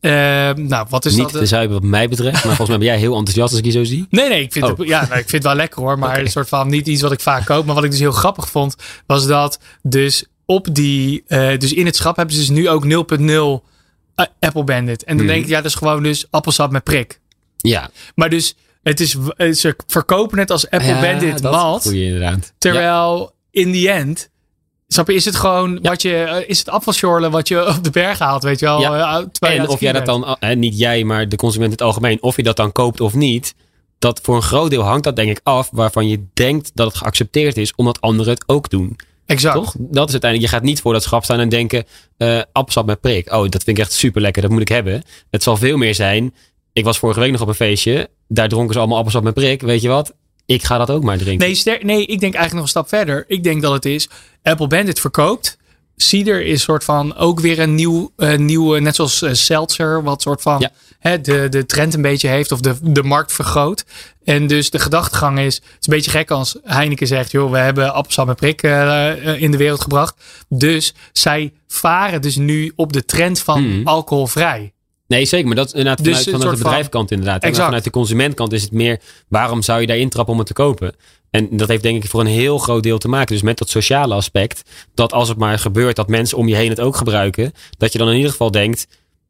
Ehm, 0.07 0.67
nou, 0.67 0.87
wat 0.89 1.05
is 1.05 1.15
niet 1.15 1.23
dat? 1.33 1.41
te 1.41 1.47
zuipen 1.47 1.75
wat 1.75 1.83
mij 1.91 2.09
betreft. 2.09 2.33
Maar 2.33 2.57
volgens 2.57 2.69
mij 2.69 2.79
ben 2.79 2.87
jij 2.87 2.99
heel 2.99 3.17
enthousiast 3.17 3.51
als 3.51 3.59
ik 3.59 3.65
je 3.65 3.71
zo 3.71 3.85
zie. 3.85 4.07
Nee, 4.11 4.29
nee, 4.29 4.43
ik 4.43 4.53
vind, 4.53 4.65
Oh. 4.65 4.79
het, 4.79 4.89
ja, 4.89 5.01
nou, 5.01 5.13
ik 5.13 5.17
vind 5.29 5.31
het 5.33 5.43
wel 5.43 5.55
lekker 5.55 5.83
hoor. 5.83 5.99
Maar 5.99 6.19
een 6.21 6.31
soort 6.31 6.49
van 6.49 6.69
niet 6.69 6.87
iets 6.87 7.03
wat 7.03 7.13
ik 7.13 7.21
vaak 7.21 7.45
koop. 7.45 7.67
Maar 7.67 7.75
wat 7.75 7.85
ik 7.85 7.91
dus 7.91 7.99
heel 8.01 8.13
grappig 8.13 8.49
vond, 8.51 8.77
was 9.07 9.27
dat 9.27 9.59
dus 9.83 10.25
op 10.45 10.75
die, 10.75 11.23
eh, 11.27 11.59
dus 11.59 11.73
in 11.73 11.87
het 11.87 11.97
schap 11.97 12.17
hebben 12.17 12.35
ze 12.35 12.41
dus 12.41 12.51
nu 12.51 12.69
ook 12.69 12.85
0.0 12.85 13.65
eh, 14.15 14.27
Apple 14.41 14.65
Bandit. 14.65 15.05
En 15.05 15.17
dan 15.17 15.25
Mhm. 15.27 15.35
denk 15.35 15.45
ik, 15.45 15.51
ja, 15.51 15.57
dat 15.57 15.71
is 15.71 15.75
gewoon 15.75 16.03
dus 16.03 16.27
appelsap 16.31 16.71
met 16.71 16.85
prik. 16.85 17.21
Ja, 17.57 17.91
Maar 18.15 18.31
dus, 18.31 18.55
het 18.83 19.01
is, 19.01 19.17
eh, 19.37 19.53
ze 19.53 19.77
verkopen 19.87 20.39
het 20.39 20.51
als 20.51 20.71
Apple 20.71 20.89
Ja, 20.89 21.01
Bandit 21.01 21.43
dat 21.43 21.53
malt. 21.53 21.91
Ja. 21.93 22.39
Terwijl 22.59 23.35
in 23.51 23.73
the 23.73 23.91
end, 23.91 24.29
snap 24.89 25.09
je, 25.09 25.15
is 25.15 25.25
het 25.25 25.37
gewoon 25.37 25.79
wat 25.83 26.03
je, 26.03 26.15
eh, 26.17 26.49
is 26.49 26.59
het 26.59 26.69
afvalsjorlen 26.69 27.31
wat 27.31 27.49
je 27.49 27.67
op 27.77 27.85
de 27.85 27.91
berg 27.91 28.19
haalt, 28.19 28.43
weet 28.43 28.59
je 28.61 28.67
wel. 28.67 28.81
Ja. 28.81 28.91
eh, 29.41 29.55
En 29.57 29.69
of 29.69 29.81
jij 29.81 29.93
dat 29.93 30.07
dan, 30.07 30.37
eh, 30.39 30.57
niet 30.57 30.79
jij, 30.79 31.05
maar 31.05 31.29
de 31.29 31.37
consument 31.37 31.71
in 31.71 31.77
het 31.79 31.87
algemeen, 31.87 32.23
of 32.23 32.37
je 32.37 32.43
dat 32.43 32.57
dan 32.57 32.73
koopt 32.73 33.01
of 33.01 33.15
niet. 33.15 33.55
Dat 33.99 34.21
voor 34.23 34.37
een 34.37 34.43
groot 34.43 34.71
deel 34.71 34.83
hangt 34.83 35.05
dat 35.05 35.17
denk 35.17 35.31
ik 35.31 35.41
af 35.43 35.69
waarvan 35.73 36.09
je 36.09 36.27
denkt 36.35 36.71
dat 36.75 36.87
het 36.87 36.97
geaccepteerd 36.97 37.57
is, 37.57 37.75
omdat 37.75 38.01
anderen 38.01 38.33
het 38.33 38.45
ook 38.47 38.71
doen. 38.71 38.97
Exact. 39.27 39.55
Toch? 39.55 39.75
Dat 39.79 40.07
is 40.07 40.13
uiteindelijk, 40.13 40.51
je 40.51 40.57
gaat 40.57 40.67
niet 40.67 40.81
voor 40.81 40.93
dat 40.93 41.03
schap 41.03 41.25
staan 41.25 41.41
en 41.41 41.49
denken, 41.49 41.85
appelsap 42.53 42.87
met 42.87 43.01
prik. 43.01 43.33
Oh, 43.33 43.49
dat 43.49 43.65
vind 43.65 43.79
ik 43.79 43.85
echt 43.85 43.93
super 43.93 44.21
lekker, 44.21 44.43
dat 44.43 44.51
moet 44.51 44.61
ik 44.61 44.69
hebben. 44.69 45.03
Het 45.31 45.43
zal 45.43 45.57
veel 45.57 45.77
meer 45.77 45.95
zijn, 45.95 46.35
ik 46.73 46.85
was 46.85 46.99
vorige 46.99 47.21
week 47.21 47.33
nog 47.33 47.41
op 47.41 47.49
een 47.49 47.55
feestje, 47.55 48.09
daar 48.29 48.49
dronken 48.49 48.73
ze 48.73 48.79
allemaal 48.79 48.97
appelsap 48.97 49.23
met 49.23 49.35
prik. 49.35 49.63
Weet 49.63 49.83
je 49.83 49.89
wat? 49.89 50.15
Ik 50.47 50.63
ga 50.65 50.79
dat 50.79 50.91
ook 50.91 51.03
maar 51.03 51.19
drinken. 51.19 51.47
Nee, 51.47 51.55
ster- 51.57 51.85
nee, 51.85 52.01
ik 52.07 52.21
denk 52.21 52.35
eigenlijk 52.35 52.53
nog 52.53 52.63
een 52.63 52.69
stap 52.69 52.89
verder. 52.89 53.25
Ik 53.29 53.43
denk 53.45 53.63
dat 53.63 53.73
het 53.73 53.85
is 53.85 54.09
Apple 54.43 54.67
Bandit 54.67 55.01
verkoopt. 55.01 55.57
Cider 55.97 56.45
is 56.47 56.63
soort 56.63 56.85
van 56.85 57.17
ook 57.17 57.41
weer 57.41 57.59
een 57.59 57.75
nieuw, 57.75 58.13
nieuwe, 58.37 58.81
net 58.81 58.95
zoals 58.95 59.23
eh, 59.23 59.33
Seltzer, 59.33 60.03
wat 60.03 60.23
soort 60.23 60.43
van 60.43 60.61
Ja. 60.61 60.71
hè, 60.99 61.21
de, 61.21 61.49
de 61.49 61.67
trend 61.67 61.95
een 61.95 62.03
beetje 62.03 62.29
heeft 62.29 62.53
of 62.53 62.61
de, 62.61 62.77
de 62.83 63.03
markt 63.03 63.33
vergroot. 63.33 63.85
En 64.25 64.47
dus 64.47 64.71
de 64.71 64.79
gedachtegang 64.79 65.39
is, 65.39 65.55
het 65.55 65.65
is 65.65 65.87
een 65.87 65.95
beetje 65.95 66.11
gek 66.11 66.31
als 66.31 66.57
Heineken 66.63 67.07
zegt, 67.07 67.31
joh, 67.31 67.51
we 67.51 67.59
hebben 67.59 67.95
appelsap 67.95 68.27
met 68.27 68.37
prik 68.37 68.63
eh, 68.63 69.11
eh, 69.33 69.43
in 69.43 69.51
de 69.51 69.57
wereld 69.57 69.81
gebracht. 69.81 70.15
Dus 70.49 70.95
zij 71.13 71.53
varen 71.69 72.23
dus 72.23 72.37
nu 72.37 72.73
op 72.77 72.93
de 72.93 73.05
trend 73.05 73.41
van 73.41 73.63
Hmm. 73.63 73.87
alcoholvrij. 73.87 74.73
Nee, 75.07 75.25
zeker. 75.25 75.47
Maar 75.47 75.57
dat 75.57 75.67
is 75.67 75.73
inderdaad 75.73 76.05
Dus 76.05 76.23
vanuit, 76.23 76.43
de 76.43 76.49
van- 76.49 76.59
bedrijfkant 76.59 77.11
inderdaad. 77.11 77.43
En 77.43 77.49
Exact. 77.49 77.65
vanuit 77.65 77.85
de 77.85 77.91
consumentkant 77.91 78.53
is 78.53 78.63
het 78.63 78.73
meer, 78.73 79.01
waarom 79.29 79.63
zou 79.63 79.81
je 79.81 79.87
daar 79.87 79.97
intrappen 79.97 80.33
om 80.33 80.39
het 80.39 80.49
te 80.49 80.55
kopen? 80.55 80.95
En 81.31 81.49
dat 81.57 81.69
heeft 81.69 81.83
denk 81.83 82.05
ik 82.05 82.11
voor 82.11 82.21
een 82.21 82.27
heel 82.27 82.59
groot 82.59 82.83
deel 82.83 82.99
te 82.99 83.09
maken. 83.09 83.33
Dus 83.35 83.43
met 83.43 83.59
dat 83.59 83.69
sociale 83.69 84.15
aspect. 84.15 84.63
Dat 84.95 85.13
als 85.13 85.29
het 85.29 85.39
maar 85.39 85.59
gebeurt 85.59 85.97
dat 85.97 86.09
mensen 86.09 86.39
om 86.39 86.49
je 86.49 86.55
heen 86.55 86.69
het 86.69 86.81
ook 86.81 86.97
gebruiken. 86.97 87.53
Dat 87.79 87.93
je 87.93 87.99
dan 87.99 88.09
in 88.09 88.17
ieder 88.17 88.31
geval 88.31 88.51
denkt, 88.51 88.87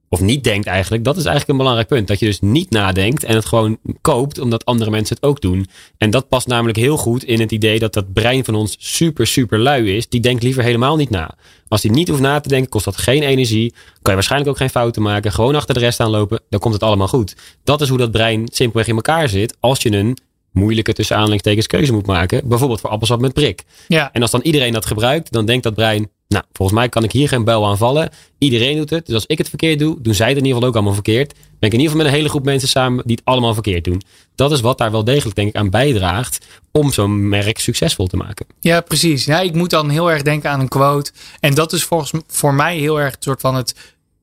of 0.09 0.21
niet 0.21 0.45
denkt 0.45 0.67
eigenlijk. 0.67 1.05
Dat 1.05 1.17
is 1.17 1.25
eigenlijk 1.25 1.51
een 1.51 1.57
belangrijk 1.57 1.89
punt. 1.89 2.09
Dat 2.09 2.19
je 2.19 2.27
dus 2.27 2.41
niet 2.41 2.71
nadenkt 2.71 3.25
en 3.25 3.35
het 3.35 3.47
gewoon 3.47 3.79
koopt 4.01 4.39
omdat 4.39 4.65
andere 4.65 4.91
mensen 4.91 5.17
het 5.17 5.25
ook 5.25 5.41
doen. 5.41 5.67
En 5.99 6.11
dat 6.11 6.29
past 6.29 6.47
namelijk 6.47 6.79
heel 6.79 6.97
goed 6.97 7.25
in 7.25 7.41
het 7.41 7.53
idee 7.53 7.79
dat 7.79 7.93
dat 7.93 8.13
brein 8.13 8.45
van 8.45 8.55
ons 8.55 8.77
super, 8.79 9.27
super 9.27 9.59
lui 9.59 9.97
is. 9.97 10.09
Die 10.09 10.21
denkt 10.21 10.43
liever 10.43 10.63
helemaal 10.63 10.97
niet 10.97 11.11
na. 11.11 11.35
Als 11.69 11.81
die 11.81 11.91
niet 11.91 12.09
hoeft 12.09 12.21
na 12.21 12.41
te 12.41 12.49
denken, 12.49 12.69
kost 12.69 12.85
dat 12.85 12.97
geen 12.97 13.23
energie. 13.23 13.71
Kan 13.71 13.81
je 14.03 14.15
waarschijnlijk 14.15 14.51
ook 14.51 14.57
geen 14.57 14.71
fouten 14.71 15.03
maken. 15.03 15.33
Gewoon 15.33 15.55
achter 15.55 15.75
de 15.75 15.81
rest 15.81 16.01
aanlopen. 16.01 16.41
Dan 16.51 16.61
komt 16.61 16.75
het 16.75 16.83
allemaal 16.83 17.09
goed. 17.09 17.37
Dat 17.65 17.81
is 17.81 17.89
hoe 17.89 17.99
dat 17.99 18.11
brein 18.11 18.49
simpelweg 18.53 18.89
in 18.89 18.95
elkaar 18.95 19.29
zit. 19.29 19.57
Als 19.61 19.83
je 19.83 19.93
een 19.93 20.19
moeilijke 20.53 20.93
tussen 20.93 21.17
aanhalingstekens 21.17 21.67
keuze 21.67 21.93
moet 21.93 22.07
maken. 22.07 22.49
Bijvoorbeeld 22.49 22.81
voor 22.81 22.91
appelsap 22.91 23.21
met 23.21 23.33
prik. 23.33 23.65
Ja, 23.89 24.13
En 24.13 24.23
als 24.23 24.31
dan 24.31 24.41
iedereen 24.43 24.73
dat 24.73 24.87
gebruikt, 24.87 25.33
dan 25.33 25.47
denkt 25.47 25.63
dat 25.63 25.75
brein, 25.75 26.11
nou, 26.28 26.45
volgens 26.52 26.78
mij 26.78 26.88
kan 26.88 27.04
ik 27.04 27.12
hier 27.12 27.28
geen 27.28 27.45
bel 27.45 27.67
aan 27.67 27.78
vallen. 27.78 28.10
Iedereen 28.39 28.76
doet 28.76 28.91
het. 28.91 29.06
Dus 29.06 29.15
als 29.15 29.26
ik 29.26 29.39
het 29.39 29.49
verkeerd 29.49 29.78
doe, 29.78 30.00
doen 30.00 30.15
zij 30.15 30.28
het 30.28 30.36
in 30.36 30.43
ieder 30.43 30.54
geval 30.54 30.69
ook 30.69 30.75
allemaal 30.75 30.95
verkeerd. 30.95 31.32
Ben 31.32 31.69
ik 31.69 31.73
in 31.73 31.80
ieder 31.80 31.86
geval 31.86 31.97
met 31.97 32.06
een 32.06 32.19
hele 32.19 32.28
groep 32.28 32.45
mensen 32.45 32.69
samen 32.69 33.02
die 33.06 33.17
het 33.17 33.25
allemaal 33.25 33.54
verkeerd 33.54 33.84
doen. 33.84 34.02
Dat 34.34 34.52
is 34.52 34.60
wat 34.60 34.78
daar 34.78 34.91
wel 34.91 35.04
degelijk, 35.04 35.36
denk 35.36 35.49
ik, 35.49 35.56
aan 35.56 35.71
bijdraagt 35.71 36.47
om 36.73 36.93
zo'n 36.93 37.28
merk 37.28 37.58
succesvol 37.58 38.06
te 38.06 38.17
maken. 38.17 38.47
Ja, 38.60 38.80
precies. 38.80 39.25
Ja, 39.25 39.41
ik 39.41 39.54
moet 39.54 39.71
dan 39.71 39.91
heel 39.91 40.10
erg 40.10 40.23
denken 40.23 40.50
aan 40.50 40.60
een 40.60 40.69
quote. 40.69 41.10
En 41.41 41.54
dat 41.54 41.73
is 41.73 41.84
volgens 41.84 42.12
voor 42.26 42.54
mij 42.54 42.76
heel 42.76 43.00
erg 43.00 43.15
een 43.15 43.23
soort 43.23 43.41
van 43.41 43.54
het 43.54 43.75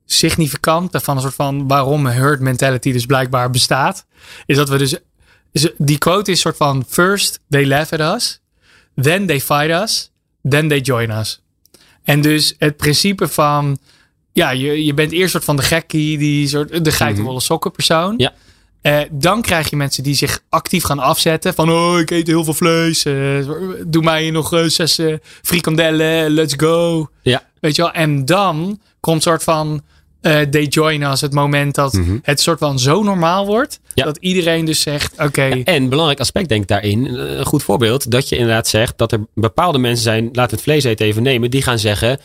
significante 0.06 1.00
van 1.00 1.16
een 1.16 1.22
soort 1.22 1.34
van 1.34 1.68
waarom 1.68 2.06
herd 2.06 2.40
mentality 2.40 2.92
dus 2.92 3.06
blijkbaar 3.06 3.50
bestaat. 3.50 4.06
Is 4.46 4.56
dat 4.56 4.70
we 4.70 4.78
dus, 4.78 4.98
die 5.78 5.98
quote 5.98 6.32
is 6.32 6.36
een 6.36 6.42
soort 6.42 6.58
van 6.58 6.86
first 6.88 7.40
they 7.50 7.68
laugh 7.68 7.94
at 7.94 8.16
us, 8.16 8.42
then 9.02 9.26
they 9.26 9.42
fight 9.42 9.70
us, 9.70 10.12
then 10.50 10.68
they 10.68 10.80
join 10.80 11.12
us. 11.12 11.42
En 12.04 12.22
dus 12.22 12.56
het 12.58 12.78
principe 12.78 13.28
van, 13.28 13.78
ja, 14.32 14.50
je, 14.50 14.86
je 14.86 14.94
bent 14.94 15.12
eerst 15.12 15.32
soort 15.32 15.44
van 15.44 15.56
de 15.56 15.62
gekkie, 15.62 16.18
die 16.18 16.48
soort, 16.48 16.86
de 16.86 16.92
geitenwolle 16.92 17.40
sokken 17.40 17.72
persoon. 17.72 18.14
Ja. 18.18 18.34
Eh, 18.82 19.02
dan 19.12 19.42
krijg 19.42 19.70
je 19.70 19.76
mensen 19.76 20.04
die 20.04 20.16
zich 20.16 20.44
actief 20.50 20.84
gaan 20.84 21.00
afzetten. 21.00 21.54
Van, 21.54 21.72
oh, 21.72 22.00
ik 22.00 22.12
eet 22.12 22.28
heel 22.28 22.44
veel 22.44 22.54
vlees. 22.54 23.06
eh, 23.06 23.50
doe 23.88 24.04
mij 24.04 24.32
nog 24.32 24.54
eh, 24.54 24.64
zes 24.64 25.00
frikandellen. 25.42 26.30
Let's 26.30 26.54
go. 26.58 27.10
Ja. 27.22 27.44
Weet 27.60 27.76
je 27.76 27.82
wel? 27.82 27.92
En 27.92 28.26
dan 28.26 28.80
komt 29.00 29.24
soort 29.24 29.44
van... 29.44 29.82
eh 30.24 30.40
they 30.42 30.64
join 30.64 31.02
us. 31.02 31.22
Het 31.22 31.34
moment 31.34 31.76
dat 31.76 31.94
Mhm. 31.94 32.18
het 32.22 32.42
soort 32.42 32.60
van 32.60 32.80
zo 32.80 33.04
normaal 33.04 33.46
wordt. 33.46 33.80
Ja. 33.94 34.06
Dat 34.06 34.18
iedereen 34.18 34.66
dus 34.66 34.82
zegt, 34.82 35.14
oké. 35.20 35.42
En 35.42 35.76
een 35.76 35.90
belangrijk 35.90 36.20
aspect 36.20 36.50
denk 36.50 36.62
ik 36.62 36.68
daarin, 36.68 37.08
eh, 37.08 37.38
een 37.38 37.46
goed 37.46 37.64
voorbeeld, 37.64 38.12
dat 38.12 38.30
je 38.30 38.36
inderdaad 38.38 38.68
zegt 38.68 38.98
dat 38.98 39.12
er 39.12 39.26
bepaalde 39.34 39.78
mensen 39.78 40.04
zijn, 40.04 40.30
we 40.32 40.42
het 40.42 40.62
vlees 40.62 40.84
eten 40.84 41.06
even 41.06 41.24
nemen, 41.24 41.52
die 41.52 41.62
gaan 41.62 41.80
zeggen, 41.80 42.20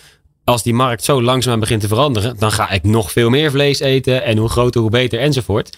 als 0.45 0.63
die 0.63 0.75
markt 0.75 1.05
zo 1.05 1.23
langzaam 1.23 1.61
begint 1.61 1.81
te 1.81 1.89
veranderen, 1.89 2.37
dan 2.39 2.53
ga 2.53 2.71
ik 2.71 2.83
nog 2.83 3.13
veel 3.13 3.31
meer 3.31 3.51
vlees 3.51 3.81
eten 3.81 4.25
en 4.25 4.37
hoe 4.37 4.49
groter 4.49 4.81
hoe 4.81 4.91
beter 4.91 5.19
enzovoort. 5.21 5.77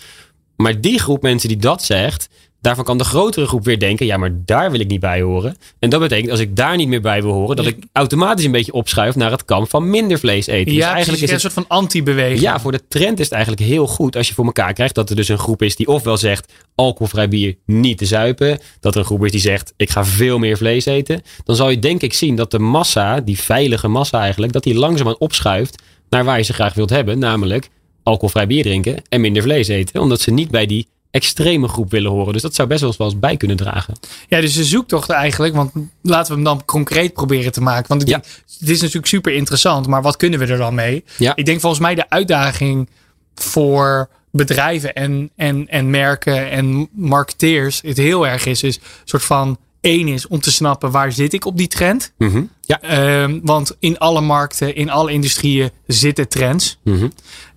Maar 0.61 0.81
die 0.81 0.99
groep 0.99 1.23
mensen 1.23 1.49
die 1.49 1.59
dat 1.59 1.85
zegt, 1.85 2.29
daarvan 2.61 2.85
kan 2.85 2.99
de 2.99 3.05
grotere 3.05 3.46
groep 3.46 3.64
weer 3.64 3.79
denken, 3.79 4.07
ja 4.07 4.16
maar 4.16 4.31
daar 4.44 4.70
wil 4.70 4.81
ik 4.81 4.88
niet 4.88 5.01
bij 5.01 5.20
horen. 5.20 5.57
En 5.79 5.90
dat 5.90 6.01
betekent 6.01 6.31
als 6.31 6.40
ik 6.40 6.57
daar 6.57 6.77
niet 6.77 6.88
meer 6.88 7.01
bij 7.01 7.23
wil 7.23 7.33
horen, 7.33 7.57
dat 7.57 7.66
ik 7.66 7.85
automatisch 7.92 8.44
een 8.44 8.51
beetje 8.51 8.73
opschuif 8.73 9.16
naar 9.16 9.31
het 9.31 9.44
kamp 9.44 9.70
van 9.70 9.90
minder 9.90 10.18
vlees 10.18 10.46
eten. 10.46 10.64
Dus 10.64 10.75
ja, 10.75 10.92
eigenlijk 10.92 11.07
precies, 11.07 11.23
is 11.23 11.29
een 11.29 11.51
het 11.51 11.53
soort 11.53 11.66
van 11.66 11.77
anti-beweging. 11.77 12.40
ja, 12.40 12.61
voor 12.61 12.73
de 12.73 12.88
trend 12.88 13.18
is 13.18 13.25
het 13.25 13.35
eigenlijk 13.35 13.62
heel 13.62 13.87
goed 13.87 14.16
als 14.16 14.29
je 14.29 14.35
voor 14.35 14.44
elkaar 14.44 14.73
krijgt 14.73 14.94
dat 14.94 15.11
er 15.11 15.16
dus 15.16 15.29
een 15.29 15.38
groep 15.38 15.62
is 15.62 15.77
die 15.77 15.88
ofwel 15.88 16.16
zegt 16.16 16.53
alcoholvrij 16.75 17.29
bier 17.29 17.57
niet 17.66 17.99
te 17.99 18.07
zuipen. 18.07 18.59
Dat 18.81 18.94
er 18.94 19.01
een 19.01 19.07
groep 19.07 19.25
is 19.25 19.31
die 19.31 19.40
zegt 19.40 19.73
ik 19.77 19.90
ga 19.90 20.05
veel 20.05 20.38
meer 20.38 20.57
vlees 20.57 20.85
eten. 20.85 21.23
Dan 21.44 21.57
zal 21.57 21.70
je 21.70 21.79
denk 21.79 22.03
ik 22.03 22.12
zien 22.12 22.37
dat 22.37 22.51
de 22.51 22.59
massa, 22.59 23.20
die 23.20 23.38
veilige 23.38 23.88
massa 23.88 24.20
eigenlijk, 24.20 24.53
dat 24.53 24.62
die 24.62 24.75
langzaamaan 24.75 25.18
opschuift 25.18 25.83
naar 26.09 26.25
waar 26.25 26.37
je 26.37 26.44
ze 26.44 26.53
graag 26.53 26.75
wilt 26.75 26.90
hebben. 26.90 27.18
Namelijk 27.18 27.68
alcoholvrij 28.02 28.46
bier 28.46 28.62
drinken 28.62 29.02
en 29.08 29.20
minder 29.20 29.42
vlees 29.42 29.68
eten. 29.68 30.00
Omdat 30.00 30.20
ze 30.20 30.30
niet 30.30 30.50
bij 30.50 30.66
die 30.66 30.86
extreme 31.10 31.68
groep 31.68 31.90
willen 31.90 32.10
horen. 32.10 32.32
Dus 32.32 32.42
dat 32.42 32.54
zou 32.54 32.68
best 32.68 32.80
wel 32.80 32.94
eens 32.98 33.18
bij 33.18 33.36
kunnen 33.36 33.56
dragen. 33.56 33.94
Ja, 34.28 34.40
dus 34.40 34.54
de 34.54 34.64
zoektocht 34.64 35.10
eigenlijk, 35.10 35.54
want 35.54 35.72
laten 36.02 36.28
we 36.28 36.34
hem 36.34 36.44
dan 36.44 36.64
concreet 36.64 37.12
proberen 37.12 37.52
te 37.52 37.60
maken. 37.62 37.88
Want 37.88 38.02
ik 38.02 38.08
Ja. 38.08 38.14
denk, 38.18 38.26
het 38.58 38.68
is 38.68 38.80
natuurlijk 38.80 39.06
super 39.06 39.32
interessant, 39.34 39.86
maar 39.86 40.02
wat 40.02 40.16
kunnen 40.16 40.38
we 40.38 40.46
er 40.46 40.58
dan 40.58 40.74
mee? 40.74 41.04
Ja. 41.18 41.36
Ik 41.36 41.44
denk 41.46 41.60
volgens 41.60 41.80
mij 41.82 41.94
de 41.94 42.10
uitdaging 42.10 42.88
voor 43.34 44.08
bedrijven 44.32 44.94
en, 44.94 45.30
en, 45.36 45.68
en 45.68 45.90
merken 45.90 46.50
en 46.50 46.88
marketeers 46.92 47.80
het 47.84 47.96
heel 47.96 48.26
erg 48.26 48.46
is, 48.46 48.62
is 48.62 48.76
een 48.76 48.82
soort 49.04 49.22
van 49.22 49.58
Eén 49.80 50.08
is 50.08 50.26
om 50.26 50.40
te 50.40 50.50
snappen 50.52 50.90
waar 50.90 51.12
zit 51.12 51.32
ik 51.32 51.44
op 51.44 51.56
die 51.56 51.66
trend. 51.68 52.12
Mhm. 52.18 52.42
Ja. 52.60 52.80
Ehm, 52.80 53.38
want 53.42 53.76
in 53.78 53.98
alle 53.98 54.20
markten, 54.20 54.74
in 54.74 54.90
alle 54.90 55.12
industrieën 55.12 55.70
zitten 55.86 56.28
trends. 56.28 56.78
Mhm. 56.84 57.08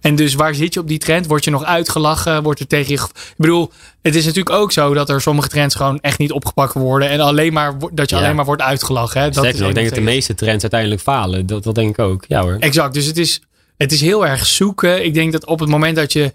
En 0.01 0.15
dus 0.15 0.33
waar 0.33 0.55
zit 0.55 0.73
je 0.73 0.79
op 0.79 0.87
die 0.87 0.97
trend? 0.97 1.27
Word 1.27 1.43
je 1.43 1.51
nog 1.51 1.63
uitgelachen? 1.63 2.43
Wordt 2.43 2.59
er 2.59 2.67
tegen 2.67 2.91
je. 2.91 2.99
Ik 3.15 3.33
bedoel, 3.37 3.71
het 4.01 4.15
is 4.15 4.25
natuurlijk 4.25 4.55
ook 4.55 4.71
zo 4.71 4.93
dat 4.93 5.09
er 5.09 5.21
sommige 5.21 5.47
trends 5.47 5.75
gewoon 5.75 5.99
echt 6.01 6.17
niet 6.17 6.31
opgepakt 6.31 6.73
worden. 6.73 7.09
En 7.09 7.19
alleen 7.19 7.53
maar, 7.53 7.73
dat 7.93 8.09
je 8.09 8.15
Ja. 8.15 8.21
alleen 8.21 8.35
maar 8.35 8.45
wordt 8.45 8.61
uitgelachen. 8.61 9.21
Hè? 9.21 9.29
Dat 9.29 9.45
is 9.45 9.59
nog, 9.59 9.69
ik 9.69 9.75
denk 9.75 9.87
dat 9.87 9.95
de 9.97 10.03
meeste 10.03 10.33
trends 10.35 10.61
uiteindelijk 10.61 11.01
falen. 11.01 11.45
Dat, 11.45 11.63
dat 11.63 11.75
denk 11.75 11.89
ik 11.89 11.99
ook. 11.99 12.25
Ja 12.27 12.41
hoor. 12.41 12.55
Exact. 12.59 12.93
Dus 12.93 13.05
het 13.05 13.17
is, 13.17 13.41
het 13.77 13.91
is 13.91 14.01
heel 14.01 14.25
erg 14.27 14.45
zoeken. 14.45 15.05
Ik 15.05 15.13
denk 15.13 15.31
dat 15.31 15.45
op 15.45 15.59
het 15.59 15.69
moment 15.69 15.95
dat 15.95 16.13
je. 16.13 16.33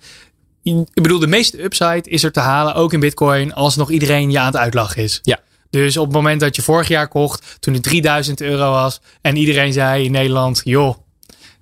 Ik 0.62 1.02
bedoel, 1.02 1.18
de 1.18 1.26
meeste 1.26 1.62
upside 1.62 2.02
is 2.04 2.22
er 2.22 2.32
te 2.32 2.40
halen, 2.40 2.74
ook 2.74 2.92
in 2.92 3.00
Bitcoin, 3.00 3.54
als 3.54 3.76
nog 3.76 3.90
iedereen 3.90 4.30
je 4.30 4.38
aan 4.38 4.46
het 4.46 4.56
uitlachen 4.56 5.02
is. 5.02 5.18
Ja. 5.22 5.38
Dus 5.70 5.96
op 5.96 6.04
het 6.04 6.14
moment 6.14 6.40
dat 6.40 6.56
je 6.56 6.62
vorig 6.62 6.88
jaar 6.88 7.08
kocht, 7.08 7.56
toen 7.60 7.74
het 7.74 7.82
3000 7.82 8.40
euro 8.40 8.70
was, 8.70 9.00
en 9.20 9.36
iedereen 9.36 9.72
zei 9.72 10.04
in 10.04 10.10
Nederland: 10.12 10.60
joh, 10.64 10.96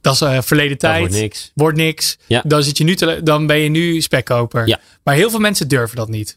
dat 0.00 0.14
is 0.14 0.20
eh, 0.20 0.38
verleden 0.42 0.70
Dat 0.70 0.78
tijd. 0.80 0.98
wordt 1.00 1.14
niks. 1.14 1.50
Wordt 1.54 1.76
niks. 1.76 2.18
Ja. 2.26 2.42
Dan, 2.46 2.62
zit 2.62 2.78
je 2.78 2.84
nu 2.84 2.96
te, 2.96 3.20
dan 3.22 3.46
ben 3.46 3.58
je 3.58 3.68
nu 3.68 4.00
spekkoper. 4.00 4.68
Ja. 4.68 4.80
Maar 5.04 5.14
heel 5.14 5.30
veel 5.30 5.38
mensen 5.40 5.68
durven 5.68 5.96
dat 5.96 6.08
niet. 6.08 6.36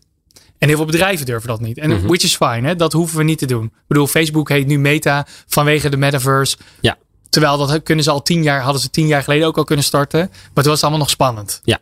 En 0.57 0.67
heel 0.67 0.77
veel 0.77 0.85
bedrijven 0.85 1.25
durven 1.25 1.47
dat 1.47 1.59
niet. 1.61 1.77
En 1.77 1.89
Mhm. 1.89 2.07
which 2.07 2.23
is 2.23 2.35
fine, 2.35 2.67
hè? 2.67 2.75
dat 2.75 2.93
hoeven 2.93 3.17
we 3.17 3.23
niet 3.23 3.37
te 3.37 3.45
doen. 3.45 3.65
Ik 3.65 3.71
bedoel, 3.87 4.07
Facebook 4.07 4.49
heet 4.49 4.67
nu 4.67 4.79
Meta 4.79 5.27
vanwege 5.47 5.89
de 5.89 5.97
metaverse. 5.97 6.57
Ja. 6.81 6.97
Terwijl 7.29 7.57
dat 7.57 7.83
kunnen 7.83 8.03
ze 8.03 8.11
al 8.11 8.21
tien 8.21 8.43
jaar, 8.43 8.61
hadden 8.61 8.81
ze 8.81 8.89
tien 8.89 9.07
jaar 9.07 9.23
geleden 9.23 9.47
ook 9.47 9.57
al 9.57 9.63
kunnen 9.63 9.85
starten. 9.85 10.19
Maar 10.19 10.29
toen 10.53 10.63
was 10.63 10.73
het 10.73 10.81
allemaal 10.81 10.99
nog 10.99 11.09
spannend. 11.09 11.61
Ja. 11.63 11.79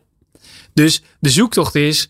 Dus 0.73 1.02
de 1.19 1.30
zoektocht 1.30 1.76
is 1.76 2.10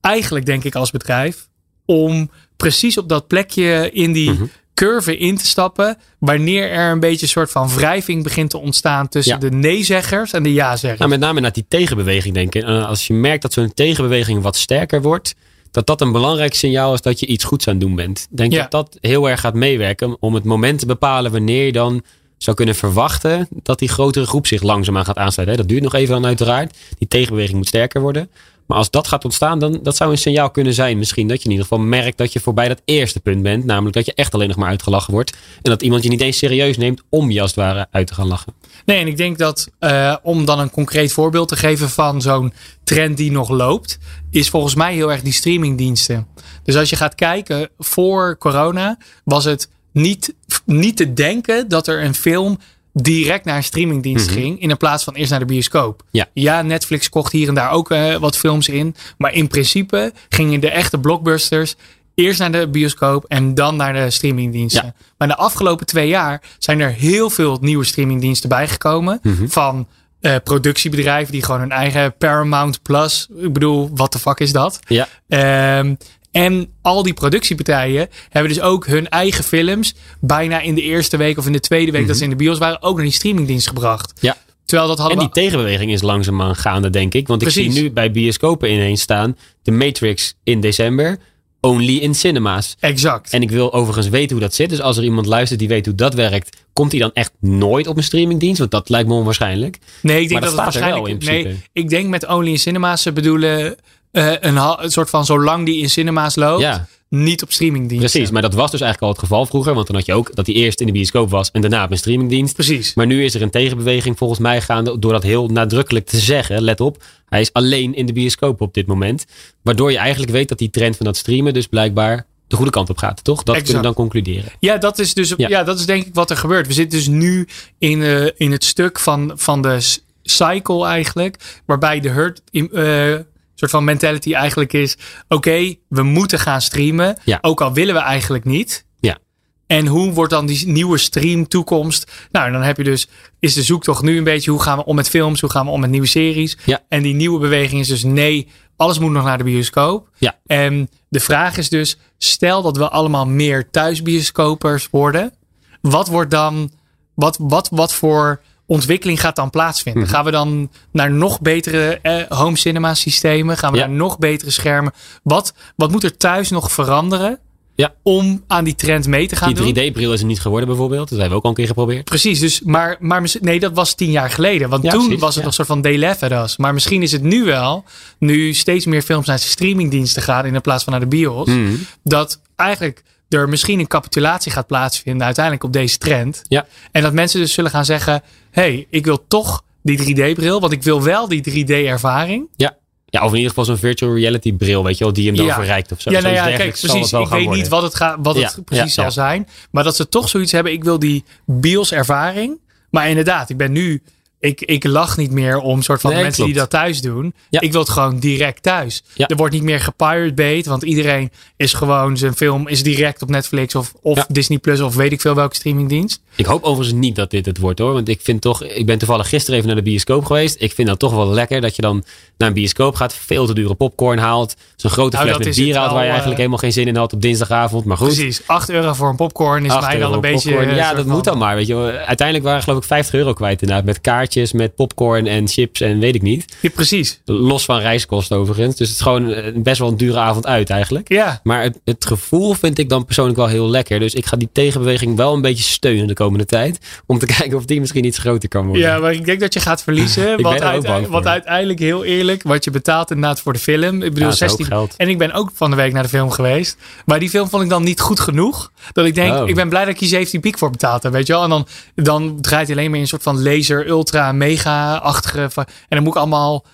eigenlijk, 0.00 0.46
denk 0.46 0.64
ik, 0.64 0.74
als 0.74 0.90
bedrijf, 0.90 1.48
om 1.84 2.30
precies 2.56 2.98
op 2.98 3.08
dat 3.08 3.26
plekje 3.26 3.90
in 3.92 4.12
die 4.12 4.30
Mhm. 4.30 4.44
curve 4.74 5.16
in 5.18 5.36
te 5.36 5.46
stappen. 5.46 5.96
Wanneer 6.18 6.70
er 6.70 6.90
een 6.92 7.00
beetje 7.00 7.22
een 7.22 7.28
soort 7.28 7.50
van 7.50 7.68
wrijving 7.74 8.22
begint 8.22 8.50
te 8.50 8.58
ontstaan 8.58 9.08
tussen 9.08 9.34
Ja. 9.34 9.40
de 9.40 9.50
nee-zeggers 9.56 10.32
en 10.32 10.42
de 10.42 10.52
ja-zeggers. 10.52 10.98
Nou, 10.98 11.10
met 11.10 11.20
name 11.20 11.40
naar 11.40 11.52
die 11.52 11.64
tegenbeweging 11.68 12.34
denken. 12.34 12.64
En 12.64 12.86
als 12.86 13.06
je 13.06 13.14
merkt 13.14 13.42
dat 13.42 13.52
zo'n 13.52 13.74
tegenbeweging 13.74 14.42
wat 14.42 14.56
sterker 14.56 15.02
wordt, 15.02 15.34
dat 15.70 15.86
dat 15.86 16.00
een 16.00 16.12
belangrijk 16.12 16.54
signaal 16.54 16.94
is 16.94 17.00
dat 17.00 17.20
je 17.20 17.26
iets 17.26 17.44
goeds 17.44 17.66
aan 17.68 17.74
het 17.74 17.82
doen 17.82 17.94
bent. 17.94 18.26
Denk 18.30 18.52
Ja. 18.52 18.60
dat 18.62 18.70
dat 18.70 18.96
heel 19.00 19.28
erg 19.30 19.40
gaat 19.40 19.54
meewerken 19.54 20.16
om 20.20 20.34
het 20.34 20.44
moment 20.44 20.78
te 20.78 20.86
bepalen 20.86 21.32
wanneer 21.32 21.64
je 21.66 21.72
dan 21.72 22.02
zou 22.38 22.56
kunnen 22.56 22.74
verwachten 22.74 23.48
dat 23.50 23.78
die 23.78 23.88
grotere 23.88 24.26
groep 24.26 24.46
zich 24.46 24.62
langzaamaan 24.62 25.04
gaat 25.04 25.16
aansluiten. 25.16 25.56
Dat 25.58 25.68
duurt 25.68 25.82
nog 25.82 25.94
even 25.94 26.14
dan 26.14 26.26
uiteraard. 26.26 26.76
Die 26.98 27.08
tegenbeweging 27.08 27.56
moet 27.56 27.66
sterker 27.66 28.00
worden. 28.00 28.30
Maar 28.66 28.78
als 28.78 28.90
dat 28.90 29.08
gaat 29.08 29.24
ontstaan, 29.24 29.58
dan 29.58 29.78
dat 29.82 29.96
zou 29.96 30.10
een 30.10 30.18
signaal 30.18 30.50
kunnen 30.50 30.74
zijn. 30.74 30.98
Misschien 30.98 31.28
dat 31.28 31.38
je 31.38 31.44
in 31.44 31.50
ieder 31.50 31.66
geval 31.66 31.84
merkt 31.84 32.18
dat 32.18 32.32
je 32.32 32.40
voorbij 32.40 32.68
dat 32.68 32.82
eerste 32.84 33.20
punt 33.20 33.42
bent. 33.42 33.64
Namelijk 33.64 33.94
dat 33.94 34.06
je 34.06 34.14
echt 34.14 34.34
alleen 34.34 34.48
nog 34.48 34.56
maar 34.56 34.68
uitgelachen 34.68 35.12
wordt. 35.12 35.30
En 35.62 35.70
dat 35.70 35.82
iemand 35.82 36.02
je 36.02 36.08
niet 36.08 36.20
eens 36.20 36.38
serieus 36.38 36.76
neemt 36.76 37.02
om 37.08 37.30
je 37.30 37.40
als 37.40 37.50
het 37.50 37.60
ware 37.60 37.86
uit 37.90 38.06
te 38.06 38.14
gaan 38.14 38.26
lachen. 38.26 38.52
Nee, 38.84 38.98
en 38.98 39.06
ik 39.06 39.16
denk 39.16 39.38
dat 39.38 39.70
eh, 39.78 40.16
om 40.22 40.44
dan 40.44 40.58
een 40.58 40.70
concreet 40.70 41.12
voorbeeld 41.12 41.48
te 41.48 41.56
geven 41.56 41.90
van 41.90 42.22
zo'n 42.22 42.52
trend 42.84 43.16
die 43.16 43.30
nog 43.30 43.48
loopt, 43.48 43.98
is 44.30 44.48
volgens 44.48 44.74
mij 44.74 44.94
heel 44.94 45.12
erg 45.12 45.22
die 45.22 45.32
streamingdiensten. 45.32 46.26
Dus 46.62 46.76
als 46.76 46.90
je 46.90 46.96
gaat 46.96 47.14
kijken 47.14 47.68
voor 47.78 48.38
corona, 48.38 48.98
was 49.24 49.44
het 49.44 49.68
niet, 49.92 50.34
niet 50.64 50.96
te 50.96 51.12
denken 51.12 51.68
dat 51.68 51.86
er 51.86 52.04
een 52.04 52.14
film 52.14 52.58
direct 53.02 53.44
naar 53.44 53.56
een 53.56 53.64
streamingdienst 53.64 54.30
ging, 54.30 54.60
in 54.60 54.76
plaats 54.76 55.04
van 55.04 55.14
eerst 55.14 55.30
naar 55.30 55.38
de 55.38 55.46
bioscoop. 55.46 56.02
Ja. 56.10 56.26
ja, 56.32 56.62
Netflix 56.62 57.08
kocht 57.08 57.32
hier 57.32 57.48
en 57.48 57.54
daar 57.54 57.70
ook 57.70 57.90
eh, 57.90 58.16
wat 58.16 58.36
films 58.36 58.68
in, 58.68 58.94
maar 59.18 59.32
in 59.32 59.48
principe 59.48 60.12
gingen 60.28 60.60
de 60.60 60.70
echte 60.70 60.98
blockbusters 60.98 61.76
eerst 62.14 62.38
naar 62.38 62.52
de 62.52 62.68
bioscoop 62.68 63.24
en 63.24 63.54
dan 63.54 63.76
naar 63.76 63.92
de 63.92 64.10
streamingdiensten. 64.10 64.84
Ja. 64.84 64.94
Maar 65.18 65.28
de 65.28 65.36
afgelopen 65.36 65.86
twee 65.86 66.08
jaar 66.08 66.42
zijn 66.58 66.80
er 66.80 66.92
heel 66.92 67.30
veel 67.30 67.58
nieuwe 67.60 67.84
streamingdiensten 67.84 68.48
bijgekomen. 68.48 69.18
Mhm. 69.22 69.46
Van 69.46 69.86
eh, 70.20 70.34
productiebedrijven 70.44 71.32
die 71.32 71.42
gewoon 71.42 71.60
hun 71.60 71.72
eigen 71.72 72.16
Paramount 72.16 72.82
Plus. 72.82 73.28
Ik 73.38 73.52
bedoel, 73.52 73.90
wat 73.94 74.12
de 74.12 74.18
fuck 74.18 74.38
is 74.40 74.52
dat? 74.52 74.78
Ja, 74.86 75.08
Ehm, 75.28 75.94
en 76.36 76.68
al 76.82 77.02
die 77.02 77.14
productiepartijen 77.14 78.08
hebben 78.28 78.52
dus 78.54 78.62
ook 78.62 78.86
hun 78.86 79.08
eigen 79.08 79.44
films. 79.44 79.94
bijna 80.20 80.60
in 80.60 80.74
de 80.74 80.82
eerste 80.82 81.16
week 81.16 81.38
of 81.38 81.46
in 81.46 81.52
de 81.52 81.60
tweede 81.60 81.90
week 81.92 82.06
dat 82.06 82.16
ze 82.16 82.24
in 82.24 82.30
de 82.30 82.36
bios 82.36 82.58
waren. 82.58 82.82
ook 82.82 82.94
naar 82.96 83.04
die 83.04 83.14
streamingdienst 83.14 83.68
gebracht. 83.68 84.12
Mhm. 84.16 84.26
ja. 84.26 84.36
Terwijl 84.64 84.88
dat 84.88 84.96
En 84.98 85.02
hadden 85.04 85.20
die 85.24 85.32
we. 85.34 85.40
tegenbeweging 85.40 85.92
is 85.92 86.02
langzaamaan 86.02 86.56
gaande, 86.56 86.90
denk 86.90 87.14
ik. 87.14 87.26
Want 87.28 87.42
ik 87.42 87.48
zie 87.50 87.70
nu 87.70 87.90
bij 87.90 88.10
bioscopen 88.10 88.72
ineens 88.72 89.00
staan. 89.00 89.36
The 89.62 89.70
Matrix 89.70 90.34
in 90.44 90.60
december. 90.60 91.18
Only 91.60 91.96
in 91.96 92.14
cinema's. 92.14 92.76
Exact. 92.80 93.32
En 93.32 93.42
ik 93.42 93.50
wil 93.50 93.72
overigens 93.72 94.08
weten 94.08 94.30
hoe 94.30 94.40
dat 94.40 94.54
zit. 94.54 94.70
Dus 94.70 94.80
als 94.80 94.96
er 94.96 95.04
iemand 95.04 95.26
luistert 95.26 95.58
die 95.60 95.68
weet 95.68 95.86
hoe 95.86 95.94
dat 95.94 96.14
werkt. 96.14 96.56
Komt 96.72 96.90
hij 96.90 97.00
dan 97.00 97.10
echt 97.12 97.32
nooit 97.40 97.86
op 97.86 97.96
een 97.96 98.02
streamingdienst? 98.02 98.58
Want 98.58 98.70
dat 98.70 98.88
lijkt 98.88 99.08
me 99.08 99.14
onwaarschijnlijk. 99.14 99.78
Nee, 100.02 100.20
ik 100.22 100.28
denk 100.28 100.40
Maar 100.40 100.48
dat, 100.50 100.58
dat 100.58 100.66
het 100.66 100.74
er 100.74 100.80
wel 100.80 100.90
waarschijnlijk. 100.90 101.22
in 101.22 101.28
principe. 101.28 101.48
nee, 101.72 101.84
ik 101.84 101.88
denk 101.88 102.08
met 102.08 102.26
Only 102.26 102.50
in 102.50 102.58
Cinema's 102.58 103.02
ze 103.02 103.12
bedoelen 103.12 103.76
eh, 104.16 104.32
een, 104.40 104.90
soort 104.90 105.10
van 105.10 105.24
zolang 105.24 105.66
die 105.66 105.82
in 105.82 105.90
cinema's 105.90 106.34
loopt, 106.36 106.62
Ja. 106.62 106.86
niet 107.08 107.42
op 107.42 107.52
streamingdiensten. 107.52 108.10
Precies, 108.10 108.30
maar 108.30 108.42
dat 108.42 108.54
was 108.54 108.70
dus 108.70 108.80
eigenlijk 108.80 109.02
al 109.12 109.18
het 109.20 109.28
geval 109.28 109.46
vroeger. 109.46 109.74
Want 109.74 109.86
dan 109.86 109.96
had 109.96 110.06
je 110.06 110.14
ook 110.14 110.34
dat 110.34 110.46
hij 110.46 110.54
eerst 110.54 110.80
in 110.80 110.86
de 110.86 110.92
bioscoop 110.92 111.30
was 111.30 111.50
en 111.50 111.60
daarna 111.60 111.84
op 111.84 111.90
een 111.90 111.98
streamingdienst. 111.98 112.54
Precies. 112.54 112.94
Maar 112.94 113.06
nu 113.06 113.24
is 113.24 113.34
er 113.34 113.42
een 113.42 113.50
tegenbeweging 113.50 114.18
volgens 114.18 114.40
mij 114.40 114.60
gaande 114.60 114.98
door 114.98 115.12
dat 115.12 115.22
heel 115.22 115.46
nadrukkelijk 115.48 116.06
te 116.06 116.18
zeggen. 116.18 116.62
Let 116.62 116.80
op, 116.80 117.02
hij 117.28 117.40
is 117.40 117.52
alleen 117.52 117.94
in 117.94 118.06
de 118.06 118.12
bioscoop 118.12 118.60
op 118.60 118.74
dit 118.74 118.86
moment. 118.86 119.26
Waardoor 119.62 119.90
je 119.90 119.98
eigenlijk 119.98 120.32
weet 120.32 120.48
dat 120.48 120.58
die 120.58 120.70
trend 120.70 120.96
van 120.96 121.06
dat 121.06 121.16
streamen 121.16 121.54
dus 121.54 121.66
blijkbaar 121.66 122.26
de 122.46 122.56
goede 122.56 122.70
kant 122.70 122.90
op 122.90 122.98
gaat, 122.98 123.24
toch? 123.24 123.42
Dat 123.42 123.54
Exact. 123.54 123.62
kunnen 123.64 123.82
we 123.90 123.94
dan 123.94 124.04
concluderen. 124.04 124.52
Ja, 124.60 124.76
dat 124.76 124.98
is 124.98 125.14
dus 125.14 125.34
ja. 125.36 125.48
Ja. 125.48 125.62
dat 125.64 125.78
is 125.78 125.86
denk 125.86 126.06
ik 126.06 126.14
wat 126.14 126.30
er 126.30 126.36
gebeurt. 126.36 126.66
We 126.66 126.72
zitten 126.72 126.98
dus 126.98 127.08
nu 127.08 127.48
in, 127.78 128.02
eh, 128.02 128.26
in 128.36 128.52
het 128.52 128.64
stuk 128.64 128.98
van, 128.98 129.32
van 129.34 129.62
de 129.62 129.78
cycle 130.22 130.86
eigenlijk, 130.86 131.62
waarbij 131.66 132.00
de 132.00 132.08
herd 132.08 132.42
eh, 132.52 133.14
soort 133.58 133.70
van 133.70 133.84
mentality 133.84 134.34
eigenlijk 134.34 134.72
is: 134.72 134.96
oké, 135.28 135.74
we 135.88 136.02
moeten 136.02 136.38
gaan 136.38 136.60
streamen, 136.60 137.18
Ja. 137.24 137.38
ook 137.40 137.60
al 137.60 137.72
willen 137.72 137.94
we 137.94 138.00
eigenlijk 138.00 138.44
niet. 138.44 138.84
Ja. 139.00 139.18
En 139.66 139.86
hoe 139.86 140.12
wordt 140.12 140.32
dan 140.32 140.46
die 140.46 140.66
nieuwe 140.66 140.98
stream 140.98 141.48
toekomst? 141.48 142.12
Nou, 142.30 142.52
dan 142.52 142.62
heb 142.62 142.76
je 142.76 142.84
dus, 142.84 143.08
is 143.38 143.54
de 143.54 143.62
zoektocht 143.62 144.02
nu 144.02 144.18
een 144.18 144.24
beetje, 144.24 144.50
hoe 144.50 144.62
gaan 144.62 144.78
we 144.78 144.84
om 144.84 144.94
met 144.96 145.08
films? 145.08 145.40
Hoe 145.40 145.50
gaan 145.50 145.66
we 145.66 145.72
om 145.72 145.80
met 145.80 145.90
nieuwe 145.90 146.06
series? 146.06 146.56
Ja. 146.64 146.80
En 146.88 147.02
die 147.02 147.14
nieuwe 147.14 147.38
beweging 147.38 147.80
is 147.80 147.88
dus 147.88 148.02
nee, 148.02 148.48
alles 148.76 148.98
moet 148.98 149.10
nog 149.12 149.24
naar 149.24 149.38
de 149.38 149.44
bioscoop. 149.44 150.08
Ja. 150.18 150.38
En 150.46 150.88
de 151.08 151.20
vraag 151.20 151.56
is 151.56 151.68
dus, 151.68 151.98
stel 152.18 152.62
dat 152.62 152.76
we 152.76 152.88
allemaal 152.88 153.26
meer 153.26 153.70
thuisbioscopers 153.70 154.88
worden. 154.90 155.32
Wat 155.80 156.08
wordt 156.08 156.30
dan, 156.30 156.70
wat, 157.14 157.36
wat, 157.40 157.68
wat 157.70 157.94
voor 157.94 158.40
ontwikkeling 158.66 159.20
gaat 159.20 159.36
dan 159.36 159.50
plaatsvinden? 159.50 160.02
Mhm. 160.02 160.10
Gaan 160.12 160.24
we 160.24 160.30
dan 160.30 160.70
naar 160.92 161.10
nog 161.10 161.40
betere 161.40 161.98
eh, 162.02 162.22
home 162.38 162.56
cinema 162.56 162.94
systemen? 162.94 163.56
Gaan 163.56 163.72
we 163.72 163.78
Ja. 163.78 163.86
naar 163.86 163.96
nog 163.96 164.18
betere 164.18 164.50
schermen? 164.50 164.92
Wat, 165.22 165.54
wat 165.76 165.90
moet 165.90 166.04
er 166.04 166.16
thuis 166.16 166.50
nog 166.50 166.72
veranderen 166.72 167.38
Ja. 167.74 167.94
om 168.02 168.44
aan 168.46 168.64
die 168.64 168.74
trend 168.74 169.06
mee 169.06 169.26
te 169.26 169.36
gaan 169.36 169.54
doen? 169.54 169.72
Die 169.72 169.90
3D-bril 169.90 170.12
is 170.12 170.20
er 170.20 170.26
niet 170.26 170.40
geworden 170.40 170.68
bijvoorbeeld. 170.68 171.08
Dat 171.08 171.18
hebben 171.18 171.28
we 171.30 171.34
ook 171.36 171.42
al 171.42 171.50
een 171.50 171.56
keer 171.56 171.66
geprobeerd. 171.66 172.04
Precies, 172.04 172.40
dus, 172.40 172.60
maar, 172.60 172.96
maar 173.00 173.22
nee, 173.40 173.60
dat 173.60 173.72
was 173.72 173.94
tien 173.94 174.10
jaar 174.10 174.30
geleden. 174.30 174.68
Want 174.68 174.82
Ja, 174.82 174.90
toen 174.90 175.00
precies, 175.04 175.20
was 175.20 175.34
het 175.34 175.38
ja. 175.44 175.48
nog 175.48 175.58
een 175.58 175.64
soort 175.66 175.82
van 176.22 176.42
us. 176.42 176.56
Maar 176.56 176.74
misschien 176.74 177.02
is 177.02 177.12
het 177.12 177.22
nu 177.22 177.44
wel, 177.44 177.84
nu 178.18 178.52
steeds 178.52 178.86
meer 178.86 179.02
films 179.02 179.26
naar 179.26 179.38
streamingdiensten 179.38 180.22
gaan 180.22 180.44
in 180.44 180.60
plaats 180.60 180.84
van 180.84 180.92
naar 180.92 181.02
de 181.02 181.08
bios, 181.08 181.48
Mhm. 181.48 181.74
dat 182.02 182.40
eigenlijk 182.56 183.02
er 183.28 183.48
misschien 183.48 183.78
een 183.78 183.86
capitulatie 183.86 184.52
gaat 184.52 184.66
plaatsvinden 184.66 185.24
uiteindelijk 185.26 185.64
op 185.64 185.72
deze 185.72 185.98
trend. 185.98 186.42
Ja. 186.48 186.66
En 186.92 187.02
dat 187.02 187.12
mensen 187.12 187.40
dus 187.40 187.52
zullen 187.52 187.70
gaan 187.70 187.84
zeggen, 187.84 188.22
hey, 188.50 188.86
ik 188.90 189.04
wil 189.04 189.26
toch 189.28 189.62
die 189.82 189.98
3D-bril, 189.98 190.60
want 190.60 190.72
ik 190.72 190.82
wil 190.82 191.02
wel 191.02 191.28
die 191.28 191.64
3D-ervaring. 191.64 192.42
Ja. 192.56 192.76
ja, 193.06 193.20
of 193.24 193.28
in 193.30 193.34
ieder 193.36 193.48
geval 193.48 193.64
zo'n 193.64 193.76
virtual 193.76 194.14
reality 194.14 194.52
bril, 194.52 194.84
weet 194.84 194.98
je 194.98 195.04
wel, 195.04 195.12
die 195.12 195.26
hem 195.26 195.36
dan 195.36 195.46
Ja. 195.46 195.54
verrijkt 195.54 195.92
of 195.92 196.00
zo. 196.00 196.10
ja, 196.10 196.20
nou 196.20 196.34
ja, 196.34 196.44
kijk, 196.44 196.70
precies. 196.78 197.12
Ik 197.12 197.18
weet 197.18 197.28
worden. 197.28 197.50
niet 197.50 197.68
wat 197.68 197.82
het, 197.82 197.94
gaat, 197.94 198.16
wat 198.22 198.36
Ja, 198.36 198.42
het 198.42 198.64
precies 198.64 198.94
zal 198.94 199.10
zijn. 199.10 199.48
Maar 199.70 199.84
dat 199.84 199.96
ze 199.96 200.08
toch 200.08 200.28
zoiets 200.28 200.52
hebben. 200.52 200.72
Ik 200.72 200.84
wil 200.84 200.98
die 200.98 201.24
BIOS-ervaring. 201.44 202.58
Maar 202.90 203.08
inderdaad, 203.08 203.50
ik 203.50 203.56
ben 203.56 203.72
nu. 203.72 204.02
Ik, 204.46 204.60
ik 204.60 204.84
lach 204.84 205.16
niet 205.16 205.30
meer 205.30 205.58
om 205.58 205.82
soort 205.82 206.00
van 206.00 206.12
Nee, 206.12 206.22
mensen 206.22 206.44
die 206.44 206.54
dat 206.54 206.70
thuis 206.70 207.00
doen. 207.00 207.34
Ja. 207.50 207.60
Ik 207.60 207.72
wil 207.72 207.80
het 207.80 207.90
gewoon 207.90 208.18
direct 208.18 208.62
thuis. 208.62 209.02
Ja. 209.14 209.26
Er 209.26 209.36
wordt 209.36 209.54
niet 209.54 209.62
meer 209.62 209.80
gepirate 209.80 210.32
bait. 210.34 210.66
Want 210.66 210.82
iedereen 210.82 211.30
is 211.56 211.72
gewoon 211.72 212.16
zijn 212.16 212.34
film 212.36 212.68
is 212.68 212.82
direct 212.82 213.22
op 213.22 213.28
Netflix 213.30 213.74
of, 213.74 213.92
of 214.02 214.16
Ja. 214.16 214.26
Disney 214.28 214.58
Plus 214.58 214.80
of 214.80 214.94
weet 214.94 215.12
ik 215.12 215.20
veel 215.20 215.34
welke 215.34 215.54
streamingdienst. 215.54 216.20
Ik 216.34 216.46
hoop 216.46 216.62
overigens 216.62 216.98
niet 216.98 217.16
dat 217.16 217.30
dit 217.30 217.46
het 217.46 217.58
wordt 217.58 217.78
hoor. 217.78 217.92
Want 217.92 218.08
ik 218.08 218.20
vind 218.22 218.40
toch, 218.40 218.62
ik 218.64 218.86
ben 218.86 218.98
toevallig 218.98 219.28
gisteren 219.28 219.54
even 219.56 219.66
naar 219.66 219.76
de 219.84 219.90
bioscoop 219.90 220.24
geweest. 220.24 220.56
Ik 220.58 220.72
vind 220.72 220.88
dat 220.88 220.98
toch 220.98 221.12
wel 221.12 221.26
lekker 221.28 221.60
dat 221.60 221.76
je 221.76 221.82
dan 221.82 222.04
naar 222.38 222.48
een 222.48 222.54
bioscoop 222.54 222.94
gaat, 222.94 223.14
veel 223.14 223.46
te 223.46 223.54
dure 223.54 223.74
popcorn 223.74 224.18
haalt. 224.18 224.54
Zo'n 224.76 224.90
grote 224.90 225.16
Nou, 225.16 225.28
fles 225.28 225.46
met 225.46 225.54
bier 225.56 225.76
haalt 225.76 225.90
waar 225.90 226.00
je 226.02 226.04
eigenlijk 226.08 226.30
eh, 226.32 226.36
helemaal 226.36 226.58
geen 226.58 226.72
zin 226.72 226.86
in 226.86 226.96
had 226.96 227.12
op 227.12 227.22
dinsdagavond. 227.22 227.84
Maar 227.84 227.96
goed. 227.96 228.06
Precies. 228.06 228.42
8 228.46 228.70
euro 228.70 228.92
voor 228.92 229.08
een 229.08 229.16
popcorn 229.16 229.64
is 229.64 229.70
8 229.70 229.80
mij 229.86 229.90
dan 229.92 230.00
euro 230.02 230.14
een 230.14 230.20
beetje. 230.20 230.48
popcorn. 230.50 230.70
eh, 230.70 230.76
Ja, 230.76 230.94
dat 230.94 231.06
moet 231.06 231.24
dan 231.24 231.38
maar. 231.38 231.54
Weet 231.54 231.66
je. 231.66 232.02
Uiteindelijk 232.06 232.46
waren 232.46 232.62
geloof 232.62 232.78
ik 232.78 232.84
50 232.84 233.14
euro 233.14 233.32
kwijt 233.32 233.60
inderdaad 233.62 233.84
met 233.84 234.00
kaartje 234.00 234.35
met 234.52 234.74
popcorn 234.74 235.26
en 235.26 235.48
chips 235.48 235.80
en 235.80 235.98
weet 235.98 236.14
ik 236.14 236.22
niet. 236.22 236.56
Ja, 236.60 236.70
precies. 236.70 237.20
Los 237.24 237.64
van 237.64 237.78
reiskosten 237.78 238.36
overigens. 238.36 238.76
Dus 238.76 238.88
het 238.88 238.96
is 238.96 239.02
gewoon 239.02 239.32
eh, 239.32 239.52
best 239.54 239.78
wel 239.78 239.88
een 239.88 239.96
dure 239.96 240.18
avond 240.18 240.46
uit 240.46 240.70
eigenlijk. 240.70 241.08
Ja. 241.08 241.40
Maar 241.42 241.62
het, 241.62 241.78
het 241.84 242.06
gevoel 242.06 242.54
vind 242.54 242.78
ik 242.78 242.88
dan 242.88 243.04
persoonlijk 243.04 243.36
wel 243.36 243.46
heel 243.46 243.70
lekker. 243.70 243.98
Dus 243.98 244.14
ik 244.14 244.26
ga 244.26 244.36
die 244.36 244.48
tegenbeweging 244.52 245.16
wel 245.16 245.34
een 245.34 245.40
beetje 245.40 245.64
steunen 245.64 246.06
de 246.06 246.14
komende 246.14 246.44
tijd. 246.44 246.78
Om 247.06 247.18
te 247.18 247.26
kijken 247.38 247.56
of 247.56 247.64
die 247.64 247.80
misschien 247.80 248.04
iets 248.04 248.18
groter 248.18 248.48
kan 248.48 248.64
worden. 248.66 248.82
Ja, 248.82 248.98
maar 248.98 249.12
ik 249.12 249.24
denk 249.24 249.40
dat 249.40 249.54
je 249.54 249.60
gaat 249.60 249.82
verliezen. 249.82 250.24
wat, 250.42 250.54
ook 250.54 250.60
uite- 250.60 250.86
bang 250.86 251.02
voor. 251.04 251.12
wat 251.12 251.26
uiteindelijk 251.26 251.78
heel 251.78 252.04
eerlijk, 252.04 252.42
wat 252.42 252.64
je 252.64 252.70
betaalt 252.70 253.10
inderdaad 253.10 253.40
voor 253.40 253.52
de 253.52 253.58
film. 253.58 253.94
Ik 253.94 254.00
bedoel, 254.00 254.18
Ja, 254.18 254.24
dat 254.24 254.34
is 254.34 254.42
ook 254.42 254.48
16. 254.48 254.66
geld. 254.66 254.94
En 254.96 255.08
ik 255.08 255.18
ben 255.18 255.32
ook 255.32 255.50
van 255.54 255.70
de 255.70 255.76
week 255.76 255.92
naar 255.92 256.02
de 256.02 256.08
film 256.08 256.30
geweest. 256.30 256.76
Maar 257.04 257.18
die 257.18 257.30
film 257.30 257.48
vond 257.48 257.62
ik 257.62 257.68
dan 257.68 257.82
niet 257.84 258.00
goed 258.00 258.20
genoeg. 258.20 258.70
Dat 258.92 259.06
ik 259.06 259.14
denk, 259.14 259.34
Oh. 259.34 259.48
ik 259.48 259.54
ben 259.54 259.68
blij 259.68 259.84
dat 259.84 259.94
ik 259.94 260.00
hier 260.00 260.08
17 260.08 260.40
piek 260.40 260.58
voor 260.58 260.70
betaald 260.70 261.02
heb. 261.02 261.12
Weet 261.12 261.26
je 261.26 261.32
wel? 261.32 261.42
En 261.42 261.48
dan, 261.48 261.66
dan 261.94 262.40
draait 262.40 262.66
hij 262.66 262.76
alleen 262.76 262.86
maar 262.88 262.96
in 262.96 263.02
een 263.02 263.08
soort 263.08 263.22
van 263.22 263.42
laser, 263.42 263.88
ultra, 263.88 264.15
mega-achtige. 264.32 265.40
En 265.54 265.64
dan 265.88 266.02
moet 266.02 266.12
ik 266.14 266.18
allemaal 266.20 266.64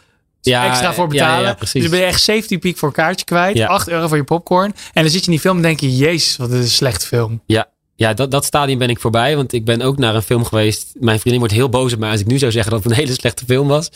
Ja, 0.40 0.66
extra 0.68 0.92
voor 0.94 1.09
betalen. 1.09 1.46
ja, 1.48 1.55
precies. 1.55 1.72
dus 1.72 1.83
dan 1.83 1.90
ben 1.90 2.00
je 2.00 2.07
echt 2.07 2.22
17 2.22 2.59
piek 2.59 2.78
voor 2.78 2.88
een 2.88 2.94
kaartje 2.94 3.24
kwijt. 3.24 3.57
Ja. 3.57 3.66
8 3.66 3.88
euro 3.88 4.09
voor 4.09 4.16
je 4.16 4.24
popcorn. 4.24 4.74
En 4.92 5.02
dan 5.02 5.11
zit 5.11 5.20
je 5.20 5.26
in 5.26 5.33
die 5.33 5.40
film 5.40 5.57
en 5.57 5.62
denk 5.62 5.81
je, 5.81 5.96
jezus, 5.96 6.37
wat 6.37 6.50
een 6.50 6.68
slechte 6.68 7.07
film. 7.07 7.42
Ja, 7.46 7.66
ja 7.96 8.14
dat, 8.14 8.31
dat 8.31 8.44
stadium 8.44 8.78
ben 8.78 8.88
ik 8.88 9.00
voorbij. 9.00 9.37
Want 9.37 9.52
ik 9.52 9.64
ben 9.64 9.83
ook 9.83 9.98
naar 9.98 10.14
een 10.14 10.22
film 10.22 10.44
geweest. 10.44 10.92
Mijn 11.00 11.18
vriendin 11.18 11.38
wordt 11.40 11.55
heel 11.55 11.68
boos 11.68 11.92
op 11.92 11.98
mij 11.98 12.11
als 12.11 12.20
ik 12.20 12.26
nu 12.26 12.38
zou 12.38 12.52
zeggen 12.52 12.72
dat 12.72 12.83
het 12.83 12.92
een 12.92 12.98
hele 12.98 13.12
slechte 13.12 13.44
film 13.44 13.68
was. 13.68 13.88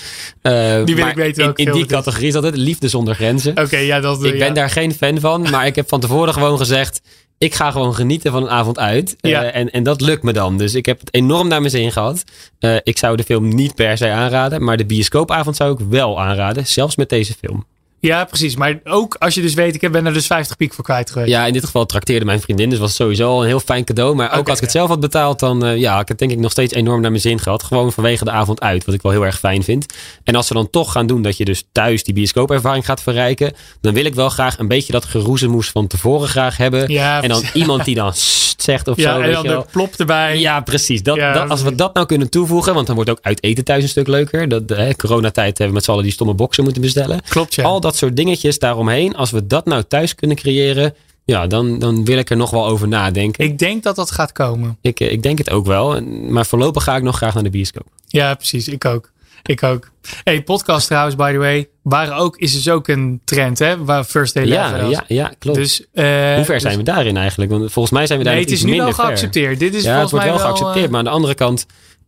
Eh, 0.42 0.52
wil 0.52 0.96
maar 0.96 1.08
ik 1.10 1.14
weten 1.16 1.44
In, 1.44 1.66
in 1.66 1.72
die 1.72 1.82
is. 1.84 1.90
categorie 1.90 2.28
is 2.28 2.34
het. 2.34 2.56
Liefde 2.56 2.88
zonder 2.88 3.14
grenzen. 3.14 3.58
Oké, 3.58 3.76
ja, 3.76 4.00
dat 4.00 4.24
ik 4.24 4.38
ben 4.38 4.54
daar 4.54 4.70
geen 4.70 4.94
fan 4.94 5.20
van. 5.20 5.50
Maar 5.50 5.66
ik 5.66 5.74
heb 5.76 5.88
van 5.88 6.00
tevoren 6.00 6.32
gewoon 6.34 6.58
gezegd. 6.58 7.00
Ik 7.38 7.54
ga 7.54 7.70
gewoon 7.70 7.94
genieten 7.94 8.32
van 8.32 8.42
een 8.42 8.50
avond 8.50 8.78
uit. 8.78 9.16
Eh, 9.20 9.56
en, 9.56 9.70
en 9.70 9.82
dat 9.82 10.00
lukt 10.00 10.22
me 10.22 10.32
dan. 10.32 10.58
Dus 10.58 10.74
ik 10.74 10.86
heb 10.86 11.00
het 11.00 11.14
enorm 11.14 11.48
naar 11.48 11.60
mijn 11.60 11.70
zin 11.70 11.92
gehad. 11.92 12.24
Eh, 12.58 12.76
ik 12.82 12.98
zou 12.98 13.16
de 13.16 13.22
film 13.22 13.54
niet 13.54 13.74
per 13.74 13.96
se 13.96 14.10
aanraden. 14.10 14.64
Maar 14.64 14.76
de 14.76 14.86
bioscoopavond 14.86 15.56
zou 15.56 15.72
ik 15.72 15.86
wel 15.88 16.20
aanraden. 16.20 16.66
Zelfs 16.66 16.96
met 16.96 17.08
deze 17.08 17.34
film. 17.34 17.66
Ja, 18.06 18.24
precies. 18.24 18.56
Maar 18.56 18.80
ook 18.84 19.16
als 19.18 19.34
je 19.34 19.40
dus 19.42 19.54
weet, 19.54 19.82
ik 19.82 19.92
ben 19.92 20.06
er 20.06 20.12
dus 20.12 20.26
50 20.26 20.56
piek 20.56 20.74
voor 20.74 20.84
kwijt 20.84 21.10
geweest. 21.10 21.30
Ja, 21.30 21.46
in 21.46 21.52
dit 21.52 21.64
geval 21.64 21.86
trakteerde 21.86 22.24
mijn 22.24 22.40
vriendin. 22.40 22.70
Dus 22.70 22.78
was 22.78 22.94
sowieso 22.94 23.28
al 23.28 23.40
een 23.40 23.46
heel 23.46 23.60
fijn 23.60 23.84
cadeau. 23.84 24.14
Maar 24.14 24.38
ook 24.38 24.48
als 24.48 24.58
ik 24.58 24.64
het 24.64 24.72
ja. 24.72 24.78
zelf 24.78 24.88
had 24.88 25.00
betaald, 25.00 25.38
dan 25.38 25.64
eh, 25.64 25.76
ja, 25.76 26.00
ik 26.00 26.08
het 26.08 26.18
denk 26.18 26.30
ik 26.30 26.38
nog 26.38 26.50
steeds 26.50 26.74
enorm 26.74 27.00
naar 27.00 27.10
mijn 27.10 27.22
zin 27.22 27.38
gehad. 27.38 27.62
Gewoon 27.62 27.92
vanwege 27.92 28.24
de 28.24 28.30
avond 28.30 28.60
uit, 28.60 28.84
wat 28.84 28.94
ik 28.94 29.02
wel 29.02 29.12
heel 29.12 29.24
erg 29.24 29.38
fijn 29.38 29.62
vind. 29.62 29.86
En 30.24 30.34
als 30.34 30.46
ze 30.46 30.54
dan 30.54 30.70
toch 30.70 30.92
gaan 30.92 31.06
doen 31.06 31.22
dat 31.22 31.36
je 31.36 31.44
dus 31.44 31.64
thuis 31.72 32.04
die 32.04 32.14
bioscoopervaring 32.14 32.84
gaat 32.84 33.02
verrijken, 33.02 33.52
dan 33.80 33.94
wil 33.94 34.04
ik 34.04 34.14
wel 34.14 34.28
graag 34.28 34.58
een 34.58 34.68
beetje 34.68 34.92
dat 34.92 35.04
geroezemoes 35.04 35.70
van 35.70 35.86
tevoren 35.86 36.28
graag 36.28 36.56
hebben. 36.56 36.92
Ja, 36.92 37.22
en 37.22 37.28
dan 37.28 37.38
precies. 37.38 37.60
iemand 37.60 37.84
die 37.84 37.94
dan 38.04 38.12
zegt 38.56 38.88
of 38.88 38.96
Ja, 38.96 39.14
zo. 39.14 39.20
en 39.20 39.32
dan 39.32 39.42
de 39.42 39.64
plop 39.70 39.94
erbij. 39.94 40.38
Ja, 40.38 40.60
precies. 40.60 41.02
Dat, 41.02 41.16
Ja, 41.16 41.32
dat, 41.32 41.50
als 41.50 41.62
we 41.62 41.74
dat 41.74 41.94
nou 41.94 42.06
kunnen 42.06 42.30
toevoegen, 42.30 42.74
want 42.74 42.86
dan 42.86 42.94
wordt 42.94 43.10
ook 43.10 43.18
uit 43.22 43.42
eten 43.42 43.64
thuis 43.64 43.82
een 43.82 43.88
stuk 43.88 44.06
leuker. 44.06 44.48
Dat, 44.48 44.70
eh, 44.70 44.90
coronatijd 44.94 45.46
hebben 45.46 45.66
we 45.66 45.72
met 45.72 45.84
z'n 45.84 45.90
allen 45.90 46.02
die 46.02 46.12
stomme 46.12 46.34
boxen 46.34 46.64
moeten 46.64 46.82
bestellen. 46.82 47.20
Klopt, 47.28 47.54
ja. 47.54 47.64
Al 47.64 47.80
dat 47.80 47.95
soort 47.96 48.16
dingetjes 48.16 48.58
daaromheen, 48.58 49.16
als 49.16 49.30
we 49.30 49.46
dat 49.46 49.64
nou 49.66 49.82
thuis 49.88 50.14
kunnen 50.14 50.36
creëren, 50.36 50.94
ja, 51.24 51.46
dan, 51.46 51.78
dan 51.78 52.04
wil 52.04 52.18
ik 52.18 52.30
er 52.30 52.36
nog 52.36 52.50
wel 52.50 52.66
over 52.66 52.88
nadenken. 52.88 53.44
Ik 53.44 53.58
denk 53.58 53.82
dat 53.82 53.96
dat 53.96 54.10
gaat 54.10 54.32
komen. 54.32 54.78
Ik, 54.80 55.00
eh, 55.00 55.12
ik 55.12 55.22
denk 55.22 55.38
het 55.38 55.50
ook 55.50 55.66
wel. 55.66 56.00
Maar 56.02 56.46
voorlopig 56.46 56.82
ga 56.84 56.96
ik 56.96 57.02
nog 57.02 57.16
graag 57.16 57.34
naar 57.34 57.42
de 57.42 57.50
bioscoop. 57.50 57.86
Ja, 58.06 58.34
precies. 58.34 58.68
Ik 58.68 58.84
ook. 58.84 59.12
Ik 59.42 59.62
ook. 59.62 59.90
Hey, 60.24 60.42
podcast 60.42 60.86
trouwens, 60.86 61.16
by 61.16 61.32
the 61.32 61.38
way. 61.38 61.68
Waren 61.82 62.16
ook, 62.16 62.36
is 62.36 62.52
dus 62.52 62.68
ook 62.68 62.88
een 62.88 63.20
trend, 63.24 63.58
hè? 63.58 63.84
Waar 63.84 64.04
First 64.04 64.34
Day 64.34 64.46
Ja, 64.46 64.76
ja, 64.88 65.04
ja, 65.08 65.32
klopt. 65.38 65.58
Dus, 65.58 65.80
eh, 65.92 66.04
Hoe 66.34 66.44
ver 66.44 66.60
zijn 66.60 66.62
dus- 66.62 66.76
we 66.76 66.82
daarin 66.92 67.16
eigenlijk? 67.16 67.50
Want 67.50 67.72
volgens 67.72 67.94
mij 67.94 68.06
zijn 68.06 68.18
we 68.18 68.24
daar 68.24 68.34
Nee, 68.34 68.42
nog 68.42 68.52
het 68.52 68.60
is 68.60 68.64
iets 68.64 68.72
nu 68.72 68.76
wel 68.76 68.86
minder 68.86 69.04
ver. 69.04 69.04
geaccepteerd. 69.16 69.58
Dit 69.58 69.74
is 69.74 69.82
Ja, 69.82 69.88
het 69.88 69.90
volgens 69.92 70.10
wordt 70.10 70.26
mij 70.26 70.34
wel 70.34 70.44
geaccepteerd. 70.44 70.84
eh, 70.84 70.90
Maar 70.90 70.98
aan 70.98 71.04
de 71.04 71.10
andere 71.10 71.34
kant, 71.34 71.66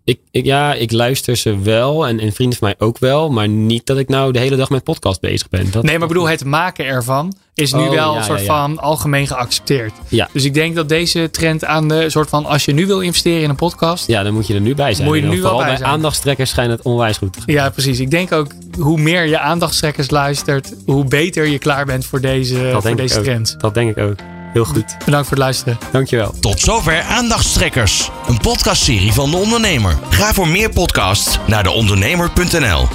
ik, 0.09 0.21
ik, 0.31 0.45
ja, 0.45 0.75
ik 0.75 0.93
luister 0.93 1.37
ze 1.37 1.59
wel. 1.59 2.07
En, 2.07 2.21
en 2.21 2.33
vrienden 2.33 2.59
van 2.59 2.69
mij 2.69 2.87
ook 2.87 2.99
wel. 2.99 3.31
Maar 3.31 3.49
niet 3.49 3.87
dat 3.87 3.99
ik 3.99 4.09
nou 4.09 4.33
de 4.33 4.39
hele 4.39 4.57
dag 4.57 4.71
met 4.71 4.85
podcast 4.85 5.21
bezig 5.21 5.49
ben. 5.49 5.71
Dat, 5.71 5.83
Nee, 5.83 5.93
maar 5.93 6.03
ik 6.03 6.09
bedoel, 6.09 6.29
het 6.29 6.45
maken 6.45 6.85
ervan 6.85 7.33
is 7.55 7.73
nu 7.73 7.81
Oh, 7.81 7.91
wel 7.91 8.13
ja, 8.13 8.19
een 8.19 8.25
soort 8.25 8.39
ja, 8.39 8.45
ja. 8.45 8.61
van 8.61 8.79
algemeen 8.79 9.27
geaccepteerd. 9.27 9.93
Ja. 10.09 10.29
Dus 10.33 10.45
ik 10.45 10.55
denk 10.55 10.75
dat 10.75 10.89
deze 10.89 11.31
trend 11.31 11.65
aan 11.65 11.89
de 11.89 12.11
soort 12.11 12.29
van, 12.29 12.47
als 12.47 12.65
je 12.65 12.73
nu 12.73 12.87
wil 12.87 13.01
investeren 13.01 13.43
in 13.43 13.49
een 13.49 13.57
podcast. 13.57 14.07
Ja, 14.07 14.23
dan 14.23 14.35
moet 14.35 14.47
je 14.47 14.55
er 14.55 14.61
nu 14.61 14.75
bij 14.75 14.95
zijn. 14.95 15.09
Moet 15.09 15.17
je 15.17 15.23
nu 15.23 15.43
wel 15.43 15.57
bij 15.57 15.83
aandachtstrekkers 15.83 16.51
schijnt 16.51 16.71
het 16.71 16.83
onwijs 16.83 17.17
goed 17.17 17.33
te 17.33 17.39
gaan. 17.39 17.55
Ja, 17.55 17.71
precies. 17.71 18.01
Ik 18.01 18.11
denk 18.11 18.33
ook, 18.33 18.53
hoe 18.79 19.01
meer 19.01 19.27
je 19.27 19.39
aandachtstrekkers 19.39 20.11
luistert, 20.11 20.75
hoe 20.87 21.05
beter 21.05 21.47
je 21.47 21.59
klaar 21.59 21.87
bent 21.87 22.07
voor 22.07 22.21
deze, 22.21 22.71
Dat 22.73 22.83
voor 22.83 22.97
deze 22.97 23.21
trend. 23.21 23.57
Dat 23.59 23.75
denk 23.75 23.97
ik 23.97 24.05
ook. 24.05 24.38
Heel 24.59 24.67
goed. 24.67 24.97
Bedankt 25.05 25.29
voor 25.29 25.37
het 25.37 25.45
luisteren. 25.45 25.79
Dankjewel. 25.93 26.35
Tot 26.41 26.61
zover 26.61 27.03
Aandachtstrekkers, 27.03 28.11
een 28.29 28.39
podcastserie 28.39 29.13
van 29.13 29.31
De 29.31 29.37
Ondernemer. 29.37 29.99
Ga 30.11 30.33
voor 30.33 30.49
meer 30.49 30.71
podcasts 30.71 31.39
naar 31.47 31.63
deondernemer.nl. 31.63 32.87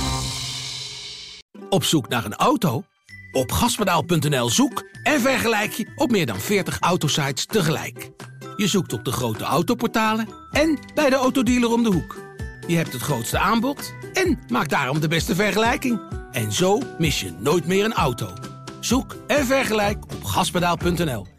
Op 1.69 1.83
zoek 1.83 2.07
naar 2.09 2.25
een 2.25 2.35
auto? 2.35 2.83
Op 3.31 3.51
gaspedaal.nl 3.51 4.49
zoek 4.49 4.83
en 5.03 5.21
vergelijk 5.21 5.71
je 5.71 5.91
op 5.95 6.11
meer 6.11 6.25
dan 6.25 6.39
40 6.39 6.79
autosites 6.79 7.45
tegelijk. 7.45 8.09
Je 8.55 8.67
zoekt 8.67 8.93
op 8.93 9.05
de 9.05 9.11
grote 9.11 9.43
autoportalen 9.43 10.27
en 10.51 10.79
bij 10.93 11.09
de 11.09 11.15
autodealer 11.15 11.71
om 11.71 11.83
de 11.83 11.91
hoek. 11.91 12.17
Je 12.67 12.75
hebt 12.75 12.93
het 12.93 13.01
grootste 13.01 13.37
aanbod 13.37 13.93
en 14.13 14.39
maakt 14.47 14.69
daarom 14.69 14.99
de 14.99 15.07
beste 15.07 15.35
vergelijking. 15.35 15.99
En 16.31 16.51
zo 16.51 16.81
mis 16.97 17.19
je 17.19 17.31
nooit 17.39 17.65
meer 17.65 17.85
een 17.85 17.93
auto. 17.93 18.33
Zoek 18.79 19.15
en 19.27 19.45
vergelijk 19.45 20.03
op 20.03 20.23
gaspedaal.nl. 20.23 21.32